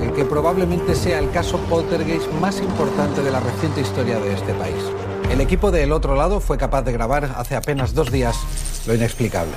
el 0.02 0.12
que 0.12 0.24
probablemente 0.24 0.96
sea 0.96 1.20
el 1.20 1.30
caso 1.30 1.58
poltergeist 1.70 2.28
más 2.40 2.58
importante 2.58 3.22
de 3.22 3.30
la 3.30 3.38
reciente 3.38 3.80
historia 3.80 4.18
de 4.18 4.34
este 4.34 4.54
país. 4.54 4.74
El 5.30 5.40
equipo 5.40 5.70
de 5.70 5.84
El 5.84 5.92
Otro 5.92 6.16
Lado 6.16 6.40
fue 6.40 6.58
capaz 6.58 6.82
de 6.82 6.92
grabar 6.92 7.32
hace 7.36 7.54
apenas 7.54 7.94
dos 7.94 8.10
días 8.10 8.36
lo 8.88 8.96
inexplicable. 8.96 9.54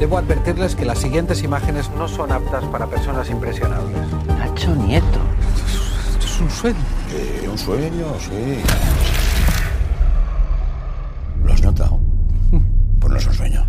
Debo 0.00 0.18
advertirles 0.18 0.74
que 0.74 0.84
las 0.84 0.98
siguientes 0.98 1.44
imágenes 1.44 1.88
no 1.90 2.08
son 2.08 2.32
aptas 2.32 2.64
para 2.64 2.88
personas 2.88 3.30
impresionables. 3.30 3.96
Nacho 4.26 4.74
Nieto. 4.74 5.37
Es 6.38 6.42
un 6.42 6.50
sueño. 6.50 6.78
Sí, 7.10 7.46
un 7.48 7.58
sueño, 7.58 8.20
sí. 8.20 8.62
¿Lo 11.44 11.52
has 11.52 11.62
notado? 11.62 12.00
Pues 13.00 13.12
no 13.12 13.18
es 13.18 13.26
un 13.26 13.34
sueño. 13.34 13.66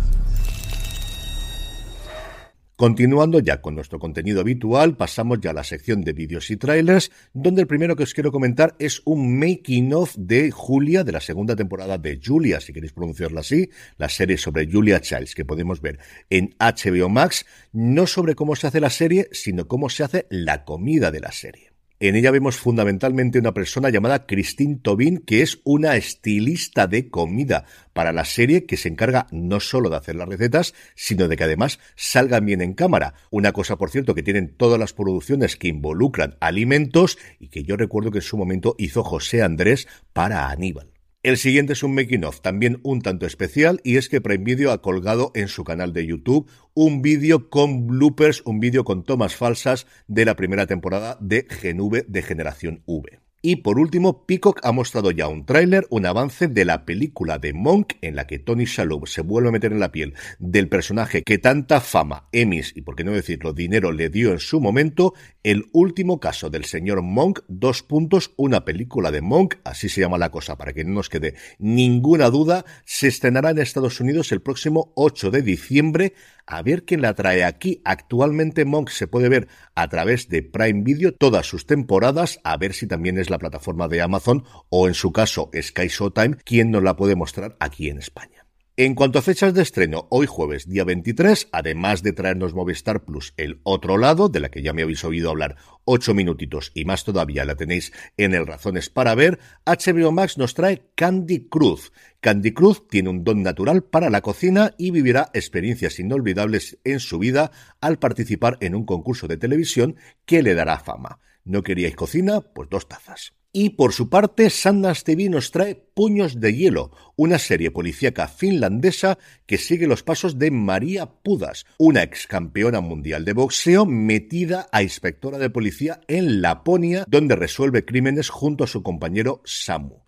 Continuando 2.76 3.40
ya 3.40 3.60
con 3.60 3.74
nuestro 3.74 3.98
contenido 3.98 4.40
habitual, 4.40 4.96
pasamos 4.96 5.40
ya 5.40 5.50
a 5.50 5.54
la 5.54 5.64
sección 5.64 6.02
de 6.02 6.12
vídeos 6.12 6.48
y 6.50 6.56
trailers, 6.56 7.10
donde 7.34 7.62
el 7.62 7.66
primero 7.66 7.96
que 7.96 8.04
os 8.04 8.14
quiero 8.14 8.30
comentar 8.30 8.76
es 8.78 9.02
un 9.04 9.36
making 9.36 9.92
of 9.92 10.14
de 10.16 10.52
Julia, 10.52 11.02
de 11.02 11.12
la 11.12 11.20
segunda 11.20 11.56
temporada 11.56 11.98
de 11.98 12.20
Julia, 12.24 12.60
si 12.60 12.72
queréis 12.72 12.92
pronunciarla 12.92 13.40
así, 13.40 13.68
la 13.98 14.08
serie 14.08 14.38
sobre 14.38 14.70
Julia 14.70 15.00
Childs 15.00 15.34
que 15.34 15.44
podemos 15.44 15.80
ver 15.80 15.98
en 16.28 16.54
HBO 16.60 17.08
Max, 17.08 17.46
no 17.72 18.06
sobre 18.06 18.36
cómo 18.36 18.54
se 18.54 18.68
hace 18.68 18.78
la 18.78 18.90
serie, 18.90 19.28
sino 19.32 19.66
cómo 19.66 19.88
se 19.88 20.04
hace 20.04 20.26
la 20.30 20.64
comida 20.64 21.10
de 21.10 21.20
la 21.20 21.32
serie. 21.32 21.69
En 22.02 22.16
ella 22.16 22.30
vemos 22.30 22.56
fundamentalmente 22.56 23.38
una 23.38 23.52
persona 23.52 23.90
llamada 23.90 24.24
Christine 24.24 24.78
Tobin, 24.82 25.18
que 25.18 25.42
es 25.42 25.60
una 25.64 25.96
estilista 25.96 26.86
de 26.86 27.10
comida 27.10 27.66
para 27.92 28.14
la 28.14 28.24
serie 28.24 28.64
que 28.64 28.78
se 28.78 28.88
encarga 28.88 29.26
no 29.32 29.60
solo 29.60 29.90
de 29.90 29.96
hacer 29.96 30.14
las 30.14 30.26
recetas, 30.26 30.72
sino 30.94 31.28
de 31.28 31.36
que 31.36 31.44
además 31.44 31.78
salgan 31.96 32.46
bien 32.46 32.62
en 32.62 32.72
cámara. 32.72 33.12
Una 33.30 33.52
cosa, 33.52 33.76
por 33.76 33.90
cierto, 33.90 34.14
que 34.14 34.22
tienen 34.22 34.54
todas 34.56 34.80
las 34.80 34.94
producciones 34.94 35.56
que 35.56 35.68
involucran 35.68 36.38
alimentos 36.40 37.18
y 37.38 37.48
que 37.48 37.64
yo 37.64 37.76
recuerdo 37.76 38.10
que 38.10 38.18
en 38.18 38.22
su 38.22 38.38
momento 38.38 38.76
hizo 38.78 39.04
José 39.04 39.42
Andrés 39.42 39.86
para 40.14 40.48
Aníbal. 40.48 40.99
El 41.22 41.36
siguiente 41.36 41.74
es 41.74 41.82
un 41.82 41.94
making 41.94 42.24
of, 42.24 42.40
también 42.40 42.80
un 42.82 43.02
tanto 43.02 43.26
especial, 43.26 43.82
y 43.84 43.98
es 43.98 44.08
que 44.08 44.22
Prime 44.22 44.42
Video 44.42 44.72
ha 44.72 44.80
colgado 44.80 45.32
en 45.34 45.48
su 45.48 45.64
canal 45.64 45.92
de 45.92 46.06
YouTube 46.06 46.48
un 46.72 47.02
vídeo 47.02 47.50
con 47.50 47.86
bloopers, 47.86 48.40
un 48.46 48.58
vídeo 48.58 48.84
con 48.84 49.04
tomas 49.04 49.36
falsas 49.36 49.86
de 50.08 50.24
la 50.24 50.34
primera 50.34 50.66
temporada 50.66 51.18
de 51.20 51.46
Gen 51.50 51.82
V 51.82 52.06
de 52.08 52.22
Generación 52.22 52.82
V. 52.86 53.19
Y 53.42 53.56
por 53.56 53.78
último, 53.78 54.26
Peacock 54.26 54.60
ha 54.62 54.72
mostrado 54.72 55.10
ya 55.12 55.26
un 55.26 55.46
tráiler, 55.46 55.86
un 55.88 56.04
avance 56.04 56.46
de 56.46 56.66
la 56.66 56.84
película 56.84 57.38
de 57.38 57.54
Monk, 57.54 57.94
en 58.02 58.14
la 58.14 58.26
que 58.26 58.38
Tony 58.38 58.66
Shalhoub 58.66 59.08
se 59.08 59.22
vuelve 59.22 59.48
a 59.48 59.52
meter 59.52 59.72
en 59.72 59.80
la 59.80 59.92
piel 59.92 60.12
del 60.38 60.68
personaje 60.68 61.22
que 61.22 61.38
tanta 61.38 61.80
fama, 61.80 62.28
Emmys 62.32 62.76
y 62.76 62.82
por 62.82 62.96
qué 62.96 63.04
no 63.04 63.12
decirlo, 63.12 63.54
dinero 63.54 63.92
le 63.92 64.10
dio 64.10 64.32
en 64.32 64.40
su 64.40 64.60
momento, 64.60 65.14
el 65.42 65.70
último 65.72 66.20
caso 66.20 66.50
del 66.50 66.66
señor 66.66 67.00
Monk, 67.00 67.40
dos 67.48 67.82
puntos, 67.82 68.34
una 68.36 68.66
película 68.66 69.10
de 69.10 69.22
Monk, 69.22 69.54
así 69.64 69.88
se 69.88 70.02
llama 70.02 70.18
la 70.18 70.30
cosa, 70.30 70.58
para 70.58 70.74
que 70.74 70.84
no 70.84 70.92
nos 70.92 71.08
quede 71.08 71.34
ninguna 71.58 72.28
duda, 72.28 72.66
se 72.84 73.08
estrenará 73.08 73.50
en 73.50 73.58
Estados 73.58 74.00
Unidos 74.00 74.32
el 74.32 74.42
próximo 74.42 74.92
8 74.96 75.30
de 75.30 75.40
diciembre, 75.40 76.12
a 76.50 76.62
ver 76.62 76.84
quién 76.84 77.00
la 77.00 77.14
trae 77.14 77.44
aquí. 77.44 77.80
Actualmente 77.84 78.64
Monk 78.64 78.90
se 78.90 79.06
puede 79.06 79.28
ver 79.28 79.48
a 79.74 79.88
través 79.88 80.28
de 80.28 80.42
Prime 80.42 80.82
Video 80.82 81.12
todas 81.12 81.46
sus 81.46 81.64
temporadas, 81.64 82.40
a 82.44 82.56
ver 82.56 82.74
si 82.74 82.86
también 82.86 83.18
es 83.18 83.29
la 83.30 83.38
plataforma 83.38 83.88
de 83.88 84.02
Amazon 84.02 84.44
o 84.68 84.88
en 84.88 84.94
su 84.94 85.12
caso 85.12 85.50
Sky 85.58 85.88
Showtime, 85.88 86.36
quien 86.44 86.70
nos 86.70 86.82
la 86.82 86.96
puede 86.96 87.16
mostrar 87.16 87.56
aquí 87.60 87.88
en 87.88 87.98
España. 87.98 88.46
En 88.82 88.94
cuanto 88.94 89.18
a 89.18 89.22
fechas 89.22 89.52
de 89.52 89.60
estreno, 89.60 90.06
hoy 90.08 90.26
jueves, 90.26 90.66
día 90.66 90.84
23, 90.84 91.48
además 91.52 92.02
de 92.02 92.14
traernos 92.14 92.54
Movistar 92.54 93.04
Plus 93.04 93.34
el 93.36 93.60
otro 93.62 93.98
lado, 93.98 94.30
de 94.30 94.40
la 94.40 94.48
que 94.48 94.62
ya 94.62 94.72
me 94.72 94.80
habéis 94.80 95.04
oído 95.04 95.28
hablar 95.28 95.56
ocho 95.84 96.14
minutitos 96.14 96.72
y 96.72 96.86
más 96.86 97.04
todavía 97.04 97.44
la 97.44 97.56
tenéis 97.56 97.92
en 98.16 98.32
el 98.32 98.46
Razones 98.46 98.88
para 98.88 99.14
ver, 99.14 99.38
HBO 99.66 100.12
Max 100.12 100.38
nos 100.38 100.54
trae 100.54 100.80
Candy 100.94 101.50
Cruz. 101.50 101.92
Candy 102.20 102.54
Cruz 102.54 102.88
tiene 102.88 103.10
un 103.10 103.22
don 103.22 103.42
natural 103.42 103.84
para 103.84 104.08
la 104.08 104.22
cocina 104.22 104.72
y 104.78 104.92
vivirá 104.92 105.28
experiencias 105.34 105.98
inolvidables 105.98 106.78
en 106.84 107.00
su 107.00 107.18
vida 107.18 107.50
al 107.82 107.98
participar 107.98 108.56
en 108.62 108.74
un 108.74 108.86
concurso 108.86 109.28
de 109.28 109.36
televisión 109.36 109.96
que 110.24 110.42
le 110.42 110.54
dará 110.54 110.78
fama. 110.78 111.20
¿No 111.50 111.64
queríais 111.64 111.96
cocina? 111.96 112.42
Pues 112.42 112.68
dos 112.70 112.86
tazas. 112.86 113.32
Y 113.52 113.70
por 113.70 113.92
su 113.92 114.08
parte, 114.08 114.50
Sundance 114.50 115.02
TV 115.02 115.28
nos 115.28 115.50
trae 115.50 115.74
Puños 115.74 116.38
de 116.38 116.54
Hielo, 116.54 116.92
una 117.16 117.40
serie 117.40 117.72
policíaca 117.72 118.28
finlandesa 118.28 119.18
que 119.46 119.58
sigue 119.58 119.88
los 119.88 120.04
pasos 120.04 120.38
de 120.38 120.52
María 120.52 121.06
Pudas, 121.06 121.66
una 121.76 122.04
ex 122.04 122.28
campeona 122.28 122.80
mundial 122.80 123.24
de 123.24 123.32
boxeo 123.32 123.84
metida 123.84 124.68
a 124.70 124.84
inspectora 124.84 125.38
de 125.38 125.50
policía 125.50 126.00
en 126.06 126.40
Laponia, 126.40 127.04
donde 127.08 127.34
resuelve 127.34 127.84
crímenes 127.84 128.28
junto 128.28 128.62
a 128.62 128.68
su 128.68 128.84
compañero 128.84 129.42
Samu. 129.44 129.99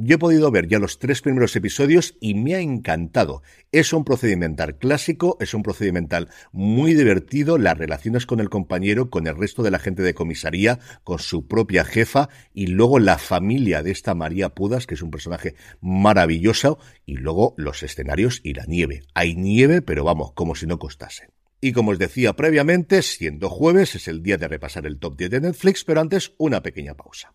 Yo 0.00 0.14
he 0.14 0.18
podido 0.18 0.52
ver 0.52 0.68
ya 0.68 0.78
los 0.78 1.00
tres 1.00 1.22
primeros 1.22 1.56
episodios 1.56 2.14
y 2.20 2.34
me 2.34 2.54
ha 2.54 2.60
encantado. 2.60 3.42
Es 3.72 3.92
un 3.92 4.04
procedimental 4.04 4.78
clásico, 4.78 5.36
es 5.40 5.54
un 5.54 5.64
procedimental 5.64 6.28
muy 6.52 6.94
divertido, 6.94 7.58
las 7.58 7.76
relaciones 7.76 8.24
con 8.24 8.38
el 8.38 8.48
compañero, 8.48 9.10
con 9.10 9.26
el 9.26 9.36
resto 9.36 9.64
de 9.64 9.72
la 9.72 9.80
gente 9.80 10.04
de 10.04 10.14
comisaría, 10.14 10.78
con 11.02 11.18
su 11.18 11.48
propia 11.48 11.84
jefa 11.84 12.28
y 12.54 12.68
luego 12.68 13.00
la 13.00 13.18
familia 13.18 13.82
de 13.82 13.90
esta 13.90 14.14
María 14.14 14.50
Pudas, 14.50 14.86
que 14.86 14.94
es 14.94 15.02
un 15.02 15.10
personaje 15.10 15.56
maravilloso, 15.80 16.78
y 17.04 17.16
luego 17.16 17.54
los 17.56 17.82
escenarios 17.82 18.40
y 18.44 18.54
la 18.54 18.66
nieve. 18.66 19.02
Hay 19.14 19.34
nieve, 19.34 19.82
pero 19.82 20.04
vamos, 20.04 20.30
como 20.32 20.54
si 20.54 20.68
no 20.68 20.78
costase. 20.78 21.30
Y 21.60 21.72
como 21.72 21.90
os 21.90 21.98
decía 21.98 22.34
previamente, 22.34 23.02
siendo 23.02 23.50
jueves 23.50 23.96
es 23.96 24.06
el 24.06 24.22
día 24.22 24.38
de 24.38 24.46
repasar 24.46 24.86
el 24.86 25.00
top 25.00 25.16
10 25.16 25.30
de 25.30 25.40
Netflix, 25.40 25.82
pero 25.82 26.00
antes 26.00 26.34
una 26.38 26.62
pequeña 26.62 26.94
pausa. 26.94 27.34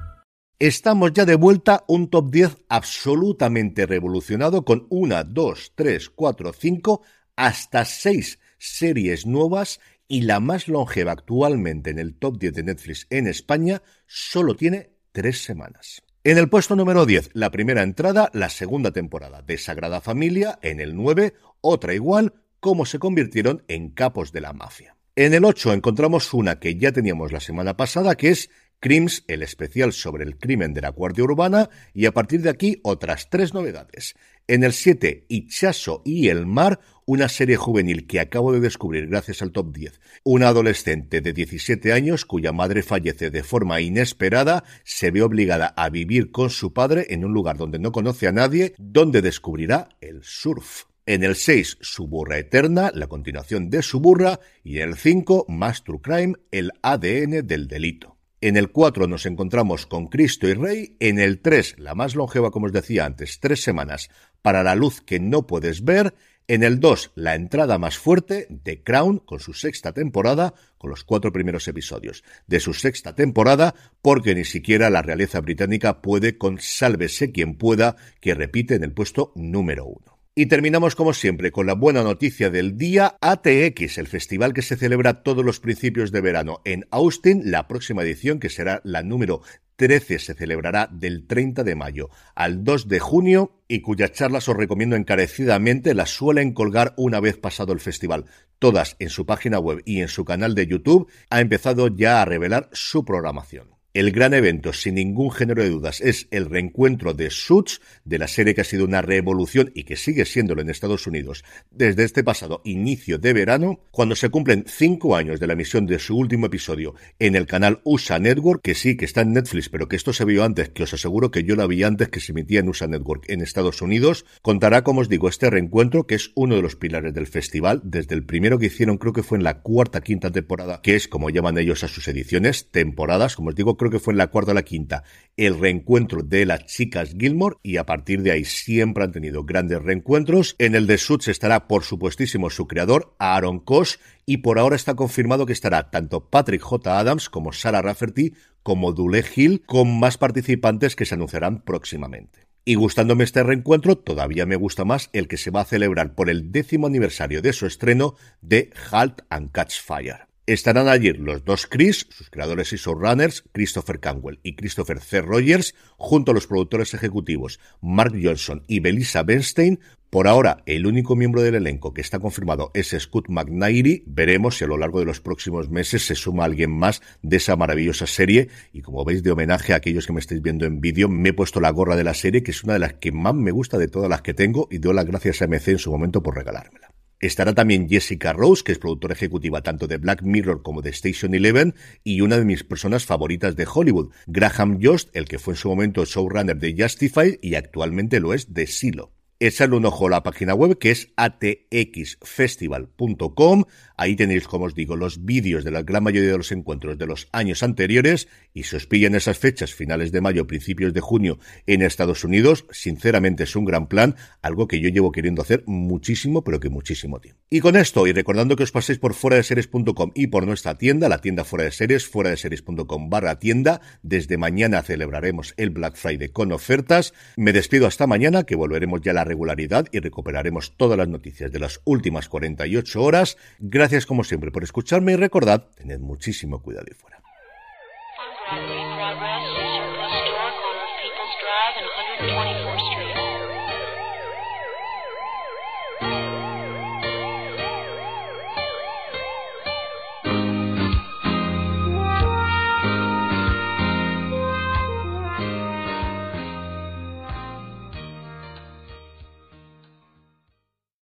Estamos 0.61 1.11
ya 1.13 1.25
de 1.25 1.33
vuelta, 1.33 1.83
un 1.87 2.07
top 2.11 2.29
10 2.29 2.57
absolutamente 2.69 3.87
revolucionado 3.87 4.63
con 4.63 4.85
una, 4.91 5.23
dos, 5.23 5.71
tres, 5.73 6.11
cuatro, 6.11 6.53
cinco, 6.53 7.01
hasta 7.35 7.83
seis 7.83 8.37
series 8.59 9.25
nuevas 9.25 9.79
y 10.07 10.21
la 10.21 10.39
más 10.39 10.67
longeva 10.67 11.13
actualmente 11.13 11.89
en 11.89 11.97
el 11.97 12.13
top 12.13 12.37
10 12.37 12.53
de 12.53 12.61
Netflix 12.61 13.07
en 13.09 13.25
España 13.25 13.81
solo 14.05 14.55
tiene 14.55 14.91
tres 15.11 15.43
semanas. 15.43 16.03
En 16.23 16.37
el 16.37 16.47
puesto 16.47 16.75
número 16.75 17.07
10, 17.07 17.31
la 17.33 17.49
primera 17.49 17.81
entrada, 17.81 18.29
la 18.31 18.49
segunda 18.49 18.91
temporada 18.91 19.41
de 19.41 19.57
Sagrada 19.57 19.99
Familia, 19.99 20.59
en 20.61 20.79
el 20.79 20.95
9, 20.95 21.33
otra 21.61 21.95
igual, 21.95 22.35
cómo 22.59 22.85
se 22.85 22.99
convirtieron 22.99 23.63
en 23.67 23.89
capos 23.89 24.31
de 24.31 24.41
la 24.41 24.53
mafia. 24.53 24.95
En 25.15 25.33
el 25.33 25.43
8 25.43 25.73
encontramos 25.73 26.35
una 26.35 26.59
que 26.59 26.75
ya 26.75 26.91
teníamos 26.91 27.31
la 27.31 27.39
semana 27.39 27.75
pasada, 27.75 28.13
que 28.13 28.29
es 28.29 28.51
Crims, 28.81 29.23
el 29.27 29.43
especial 29.43 29.93
sobre 29.93 30.25
el 30.25 30.37
crimen 30.37 30.73
de 30.73 30.81
la 30.81 30.89
Guardia 30.89 31.23
Urbana, 31.23 31.69
y 31.93 32.07
a 32.07 32.11
partir 32.11 32.41
de 32.41 32.49
aquí 32.49 32.79
otras 32.83 33.29
tres 33.29 33.53
novedades. 33.53 34.15
En 34.47 34.63
el 34.63 34.73
7, 34.73 35.27
Ichaso 35.29 36.01
y 36.03 36.29
el 36.29 36.47
mar, 36.47 36.79
una 37.05 37.29
serie 37.29 37.57
juvenil 37.57 38.07
que 38.07 38.19
acabo 38.19 38.51
de 38.51 38.59
descubrir 38.59 39.07
gracias 39.07 39.43
al 39.43 39.51
top 39.51 39.71
10. 39.71 40.01
Una 40.23 40.47
adolescente 40.47 41.21
de 41.21 41.31
17 41.31 41.93
años 41.93 42.25
cuya 42.25 42.51
madre 42.51 42.81
fallece 42.81 43.29
de 43.29 43.43
forma 43.43 43.81
inesperada, 43.81 44.63
se 44.83 45.11
ve 45.11 45.21
obligada 45.21 45.67
a 45.67 45.89
vivir 45.89 46.31
con 46.31 46.49
su 46.49 46.73
padre 46.73 47.05
en 47.11 47.23
un 47.23 47.33
lugar 47.33 47.57
donde 47.57 47.79
no 47.79 47.91
conoce 47.91 48.27
a 48.27 48.31
nadie, 48.31 48.73
donde 48.79 49.21
descubrirá 49.21 49.89
el 50.01 50.23
surf. 50.23 50.85
En 51.05 51.23
el 51.23 51.35
6, 51.35 51.77
Suburra 51.81 52.39
Eterna, 52.39 52.91
la 52.95 53.07
continuación 53.07 53.69
de 53.69 53.83
Suburra, 53.83 54.39
y 54.63 54.79
en 54.79 54.89
el 54.89 54.95
5, 54.95 55.45
Más 55.49 55.83
True 55.83 56.01
Crime, 56.01 56.35
el 56.51 56.71
ADN 56.81 57.45
del 57.45 57.67
delito. 57.67 58.20
En 58.43 58.57
el 58.57 58.71
4 58.71 59.07
nos 59.07 59.27
encontramos 59.27 59.85
con 59.85 60.07
Cristo 60.07 60.47
y 60.47 60.55
Rey. 60.55 60.97
En 60.99 61.19
el 61.19 61.41
3, 61.41 61.75
la 61.77 61.93
más 61.93 62.15
longeva, 62.15 62.49
como 62.49 62.65
os 62.65 62.73
decía 62.73 63.05
antes, 63.05 63.39
tres 63.39 63.61
semanas 63.61 64.09
para 64.41 64.63
la 64.63 64.73
luz 64.73 64.99
que 64.99 65.19
no 65.19 65.45
puedes 65.45 65.83
ver. 65.83 66.15
En 66.47 66.63
el 66.63 66.79
2, 66.79 67.11
la 67.13 67.35
entrada 67.35 67.77
más 67.77 67.99
fuerte, 67.99 68.47
de 68.49 68.81
Crown, 68.81 69.19
con 69.19 69.39
su 69.39 69.53
sexta 69.53 69.93
temporada, 69.93 70.55
con 70.79 70.89
los 70.89 71.03
cuatro 71.03 71.31
primeros 71.31 71.67
episodios 71.67 72.23
de 72.47 72.59
su 72.59 72.73
sexta 72.73 73.13
temporada, 73.13 73.75
porque 74.01 74.33
ni 74.33 74.43
siquiera 74.43 74.89
la 74.89 75.03
realeza 75.03 75.39
británica 75.39 76.01
puede 76.01 76.39
con 76.39 76.59
Sálvese 76.59 77.31
quien 77.31 77.59
pueda, 77.59 77.95
que 78.21 78.33
repite 78.33 78.73
en 78.73 78.83
el 78.83 78.91
puesto 78.91 79.33
número 79.35 79.85
1. 79.85 80.20
Y 80.33 80.45
terminamos 80.45 80.95
como 80.95 81.11
siempre 81.11 81.51
con 81.51 81.67
la 81.67 81.73
buena 81.73 82.03
noticia 82.03 82.49
del 82.49 82.77
día 82.77 83.17
ATX, 83.19 83.97
el 83.97 84.07
festival 84.07 84.53
que 84.53 84.61
se 84.61 84.77
celebra 84.77 85.23
todos 85.23 85.43
los 85.43 85.59
principios 85.59 86.13
de 86.13 86.21
verano 86.21 86.61
en 86.63 86.87
Austin. 86.89 87.51
La 87.51 87.67
próxima 87.67 88.03
edición, 88.03 88.39
que 88.39 88.47
será 88.47 88.79
la 88.85 89.03
número 89.03 89.41
13, 89.75 90.19
se 90.19 90.33
celebrará 90.33 90.87
del 90.89 91.27
30 91.27 91.65
de 91.65 91.75
mayo 91.75 92.09
al 92.33 92.63
2 92.63 92.87
de 92.87 92.99
junio 92.99 93.61
y 93.67 93.81
cuyas 93.81 94.13
charlas 94.13 94.47
os 94.47 94.55
recomiendo 94.55 94.95
encarecidamente 94.95 95.93
las 95.93 96.11
suelen 96.11 96.53
colgar 96.53 96.93
una 96.95 97.19
vez 97.19 97.37
pasado 97.37 97.73
el 97.73 97.81
festival. 97.81 98.23
Todas 98.57 98.95
en 98.99 99.09
su 99.09 99.25
página 99.25 99.59
web 99.59 99.81
y 99.83 99.99
en 99.99 100.07
su 100.07 100.23
canal 100.23 100.55
de 100.55 100.65
YouTube 100.65 101.11
ha 101.29 101.41
empezado 101.41 101.89
ya 101.89 102.21
a 102.21 102.25
revelar 102.25 102.69
su 102.71 103.03
programación. 103.03 103.70
El 103.93 104.13
gran 104.13 104.33
evento, 104.33 104.71
sin 104.71 104.95
ningún 104.95 105.31
género 105.31 105.63
de 105.63 105.69
dudas, 105.69 105.99
es 105.99 106.29
el 106.31 106.45
reencuentro 106.45 107.13
de 107.13 107.29
Suits, 107.29 107.81
de 108.05 108.19
la 108.19 108.29
serie 108.29 108.55
que 108.55 108.61
ha 108.61 108.63
sido 108.63 108.85
una 108.85 109.01
revolución 109.01 109.69
y 109.75 109.83
que 109.83 109.97
sigue 109.97 110.23
siéndolo 110.23 110.61
en 110.61 110.69
Estados 110.69 111.07
Unidos 111.07 111.43
desde 111.71 112.05
este 112.05 112.23
pasado 112.23 112.61
inicio 112.63 113.17
de 113.17 113.33
verano, 113.33 113.81
cuando 113.91 114.15
se 114.15 114.29
cumplen 114.29 114.63
cinco 114.65 115.17
años 115.17 115.41
de 115.41 115.47
la 115.47 115.53
emisión 115.53 115.87
de 115.87 115.99
su 115.99 116.17
último 116.17 116.45
episodio 116.45 116.95
en 117.19 117.35
el 117.35 117.47
canal 117.47 117.81
USA 117.83 118.17
Network, 118.17 118.61
que 118.61 118.75
sí, 118.75 118.95
que 118.95 119.03
está 119.03 119.23
en 119.23 119.33
Netflix, 119.33 119.67
pero 119.67 119.89
que 119.89 119.97
esto 119.97 120.13
se 120.13 120.23
vio 120.23 120.45
antes, 120.45 120.69
que 120.69 120.83
os 120.83 120.93
aseguro 120.93 121.29
que 121.29 121.43
yo 121.43 121.57
la 121.57 121.67
vi 121.67 121.83
antes 121.83 122.07
que 122.07 122.21
se 122.21 122.31
emitía 122.31 122.61
en 122.61 122.69
USA 122.69 122.87
Network 122.87 123.25
en 123.27 123.41
Estados 123.41 123.81
Unidos, 123.81 124.23
contará, 124.41 124.85
como 124.85 125.01
os 125.01 125.09
digo, 125.09 125.27
este 125.27 125.49
reencuentro, 125.49 126.07
que 126.07 126.15
es 126.15 126.31
uno 126.35 126.55
de 126.55 126.61
los 126.61 126.77
pilares 126.77 127.13
del 127.13 127.27
festival, 127.27 127.81
desde 127.83 128.15
el 128.15 128.23
primero 128.23 128.57
que 128.57 128.67
hicieron, 128.67 128.97
creo 128.97 129.11
que 129.11 129.23
fue 129.23 129.37
en 129.37 129.43
la 129.43 129.59
cuarta, 129.59 129.99
quinta 129.99 130.31
temporada, 130.31 130.79
que 130.81 130.95
es 130.95 131.09
como 131.09 131.29
llaman 131.29 131.57
ellos 131.57 131.83
a 131.83 131.89
sus 131.89 132.07
ediciones, 132.07 132.71
temporadas, 132.71 133.35
como 133.35 133.49
os 133.49 133.55
digo, 133.55 133.80
creo 133.81 133.89
que 133.89 133.99
fue 133.99 134.13
en 134.13 134.19
la 134.19 134.27
cuarta 134.27 134.51
o 134.51 134.53
la 134.53 134.61
quinta, 134.61 135.03
el 135.37 135.59
reencuentro 135.59 136.21
de 136.21 136.45
las 136.45 136.67
chicas 136.67 137.15
Gilmore 137.17 137.57
y 137.63 137.77
a 137.77 137.85
partir 137.87 138.21
de 138.21 138.31
ahí 138.31 138.45
siempre 138.45 139.03
han 139.03 139.11
tenido 139.11 139.43
grandes 139.43 139.81
reencuentros. 139.81 140.55
En 140.59 140.75
el 140.75 140.85
de 140.85 140.99
Suits 140.99 141.27
estará, 141.29 141.67
por 141.67 141.83
supuestísimo, 141.83 142.51
su 142.51 142.67
creador, 142.67 143.15
Aaron 143.17 143.59
Kosh, 143.59 143.95
y 144.27 144.37
por 144.37 144.59
ahora 144.59 144.75
está 144.75 144.93
confirmado 144.93 145.47
que 145.47 145.53
estará 145.53 145.89
tanto 145.89 146.29
Patrick 146.29 146.61
J. 146.61 146.99
Adams 146.99 147.27
como 147.27 147.53
Sarah 147.53 147.81
Rafferty 147.81 148.33
como 148.61 148.91
Dule 148.91 149.25
Hill, 149.35 149.63
con 149.65 149.99
más 149.99 150.19
participantes 150.19 150.95
que 150.95 151.05
se 151.05 151.15
anunciarán 151.15 151.63
próximamente. 151.63 152.47
Y 152.63 152.75
gustándome 152.75 153.23
este 153.23 153.41
reencuentro, 153.41 153.97
todavía 153.97 154.45
me 154.45 154.57
gusta 154.57 154.85
más 154.85 155.09
el 155.13 155.27
que 155.27 155.37
se 155.37 155.49
va 155.49 155.61
a 155.61 155.65
celebrar 155.65 156.13
por 156.13 156.29
el 156.29 156.51
décimo 156.51 156.85
aniversario 156.85 157.41
de 157.41 157.53
su 157.53 157.65
estreno 157.65 158.13
de 158.41 158.69
Halt 158.91 159.21
and 159.31 159.51
Catch 159.51 159.81
Fire. 159.81 160.30
Estarán 160.51 160.89
allí 160.89 161.13
los 161.13 161.45
dos 161.45 161.65
Chris, 161.65 162.07
sus 162.09 162.29
creadores 162.29 162.73
y 162.73 162.75
showrunners, 162.75 163.45
Christopher 163.53 164.01
Canwell 164.01 164.41
y 164.43 164.57
Christopher 164.57 164.99
C. 164.99 165.21
Rogers, 165.21 165.75
junto 165.95 166.31
a 166.31 166.33
los 166.33 166.45
productores 166.45 166.93
ejecutivos 166.93 167.61
Mark 167.79 168.11
Johnson 168.21 168.61
y 168.67 168.81
Belisa 168.81 169.23
Bernstein. 169.23 169.79
Por 170.09 170.27
ahora, 170.27 170.61
el 170.65 170.87
único 170.87 171.15
miembro 171.15 171.41
del 171.41 171.55
elenco 171.55 171.93
que 171.93 172.01
está 172.01 172.19
confirmado 172.19 172.69
es 172.73 172.93
Scott 172.99 173.29
McNairy. 173.29 174.03
Veremos 174.07 174.57
si 174.57 174.65
a 174.65 174.67
lo 174.67 174.77
largo 174.77 174.99
de 174.99 175.05
los 175.05 175.21
próximos 175.21 175.69
meses 175.69 176.05
se 176.05 176.15
suma 176.15 176.43
alguien 176.43 176.71
más 176.71 177.01
de 177.21 177.37
esa 177.37 177.55
maravillosa 177.55 178.05
serie. 178.05 178.49
Y 178.73 178.81
como 178.81 179.05
veis, 179.05 179.23
de 179.23 179.31
homenaje 179.31 179.71
a 179.71 179.77
aquellos 179.77 180.05
que 180.05 180.11
me 180.11 180.19
estáis 180.19 180.41
viendo 180.41 180.65
en 180.65 180.81
vídeo, 180.81 181.07
me 181.07 181.29
he 181.29 181.33
puesto 181.33 181.61
la 181.61 181.69
gorra 181.69 181.95
de 181.95 182.03
la 182.03 182.13
serie, 182.13 182.43
que 182.43 182.51
es 182.51 182.61
una 182.65 182.73
de 182.73 182.79
las 182.79 182.95
que 182.95 183.13
más 183.13 183.35
me 183.35 183.51
gusta 183.51 183.77
de 183.77 183.87
todas 183.87 184.09
las 184.09 184.21
que 184.21 184.33
tengo, 184.33 184.67
y 184.69 184.79
doy 184.79 184.95
las 184.95 185.05
gracias 185.05 185.41
a 185.41 185.47
MC 185.47 185.69
en 185.69 185.79
su 185.79 185.91
momento 185.91 186.21
por 186.21 186.35
regalármela. 186.35 186.91
Estará 187.21 187.53
también 187.53 187.87
Jessica 187.87 188.33
Rose, 188.33 188.63
que 188.63 188.71
es 188.71 188.79
productora 188.79 189.13
ejecutiva 189.13 189.61
tanto 189.61 189.87
de 189.87 189.97
Black 189.97 190.23
Mirror 190.23 190.63
como 190.63 190.81
de 190.81 190.89
Station 190.89 191.35
Eleven, 191.35 191.75
y 192.03 192.21
una 192.21 192.37
de 192.37 192.45
mis 192.45 192.63
personas 192.63 193.05
favoritas 193.05 193.55
de 193.55 193.67
Hollywood, 193.71 194.11
Graham 194.25 194.79
Jost, 194.81 195.15
el 195.15 195.25
que 195.25 195.37
fue 195.37 195.53
en 195.53 195.57
su 195.57 195.69
momento 195.69 196.03
showrunner 196.03 196.57
de 196.57 196.75
Justified 196.77 197.37
y 197.41 197.53
actualmente 197.55 198.19
lo 198.19 198.33
es 198.33 198.53
de 198.53 198.65
Silo 198.65 199.11
echarle 199.47 199.75
un 199.75 199.85
ojo 199.85 200.07
a 200.07 200.11
la 200.11 200.23
página 200.23 200.53
web 200.53 200.77
que 200.77 200.91
es 200.91 201.09
atxfestival.com. 201.15 203.63
Ahí 203.97 204.15
tenéis, 204.15 204.47
como 204.47 204.65
os 204.65 204.75
digo, 204.75 204.95
los 204.95 205.25
vídeos 205.25 205.63
de 205.63 205.71
la 205.71 205.81
gran 205.83 206.03
mayoría 206.03 206.31
de 206.31 206.37
los 206.37 206.51
encuentros 206.51 206.97
de 206.97 207.05
los 207.05 207.27
años 207.31 207.63
anteriores 207.63 208.27
y 208.53 208.63
si 208.63 208.75
os 208.75 208.87
pillan 208.87 209.15
esas 209.15 209.37
fechas, 209.37 209.73
finales 209.73 210.11
de 210.11 210.21
mayo, 210.21 210.47
principios 210.47 210.93
de 210.93 211.01
junio 211.01 211.39
en 211.67 211.81
Estados 211.81 212.23
Unidos, 212.23 212.65
sinceramente 212.71 213.43
es 213.43 213.55
un 213.55 213.65
gran 213.65 213.87
plan, 213.87 214.15
algo 214.41 214.67
que 214.67 214.79
yo 214.79 214.89
llevo 214.89 215.11
queriendo 215.11 215.41
hacer 215.41 215.63
muchísimo, 215.65 216.43
pero 216.43 216.59
que 216.59 216.69
muchísimo 216.69 217.19
tiempo. 217.19 217.41
Y 217.49 217.59
con 217.59 217.75
esto, 217.75 218.07
y 218.07 218.13
recordando 218.13 218.55
que 218.55 218.63
os 218.63 218.71
paséis 218.71 218.99
por 218.99 219.13
fuera 219.13 219.37
de 219.37 219.43
series.com 219.43 220.11
y 220.15 220.27
por 220.27 220.45
nuestra 220.45 220.77
tienda, 220.77 221.09
la 221.09 221.19
tienda 221.19 221.43
fuera 221.43 221.65
de 221.65 221.71
series, 221.71 222.07
fuera 222.07 222.29
de 222.29 222.37
series.com 222.37 223.09
barra 223.09 223.39
tienda, 223.39 223.81
desde 224.03 224.37
mañana 224.37 224.81
celebraremos 224.81 225.53
el 225.57 225.69
Black 225.69 225.95
Friday 225.95 226.29
con 226.29 226.51
ofertas. 226.51 227.13
Me 227.37 227.53
despido 227.53 227.87
hasta 227.87 228.07
mañana, 228.07 228.43
que 228.43 228.55
volveremos 228.55 229.01
ya 229.01 229.11
a 229.11 229.15
la 229.15 229.23
regularidad 229.31 229.87
y 229.91 229.99
recuperaremos 229.99 230.75
todas 230.77 230.97
las 230.97 231.07
noticias 231.07 231.51
de 231.51 231.59
las 231.59 231.79
últimas 231.85 232.27
48 232.27 233.01
horas. 233.01 233.37
Gracias 233.59 234.05
como 234.05 234.23
siempre 234.23 234.51
por 234.51 234.63
escucharme 234.63 235.13
y 235.13 235.15
recordad, 235.15 235.67
tened 235.75 235.99
muchísimo 235.99 236.61
cuidado 236.61 236.87
y 236.91 236.93
fuera. 236.93 237.21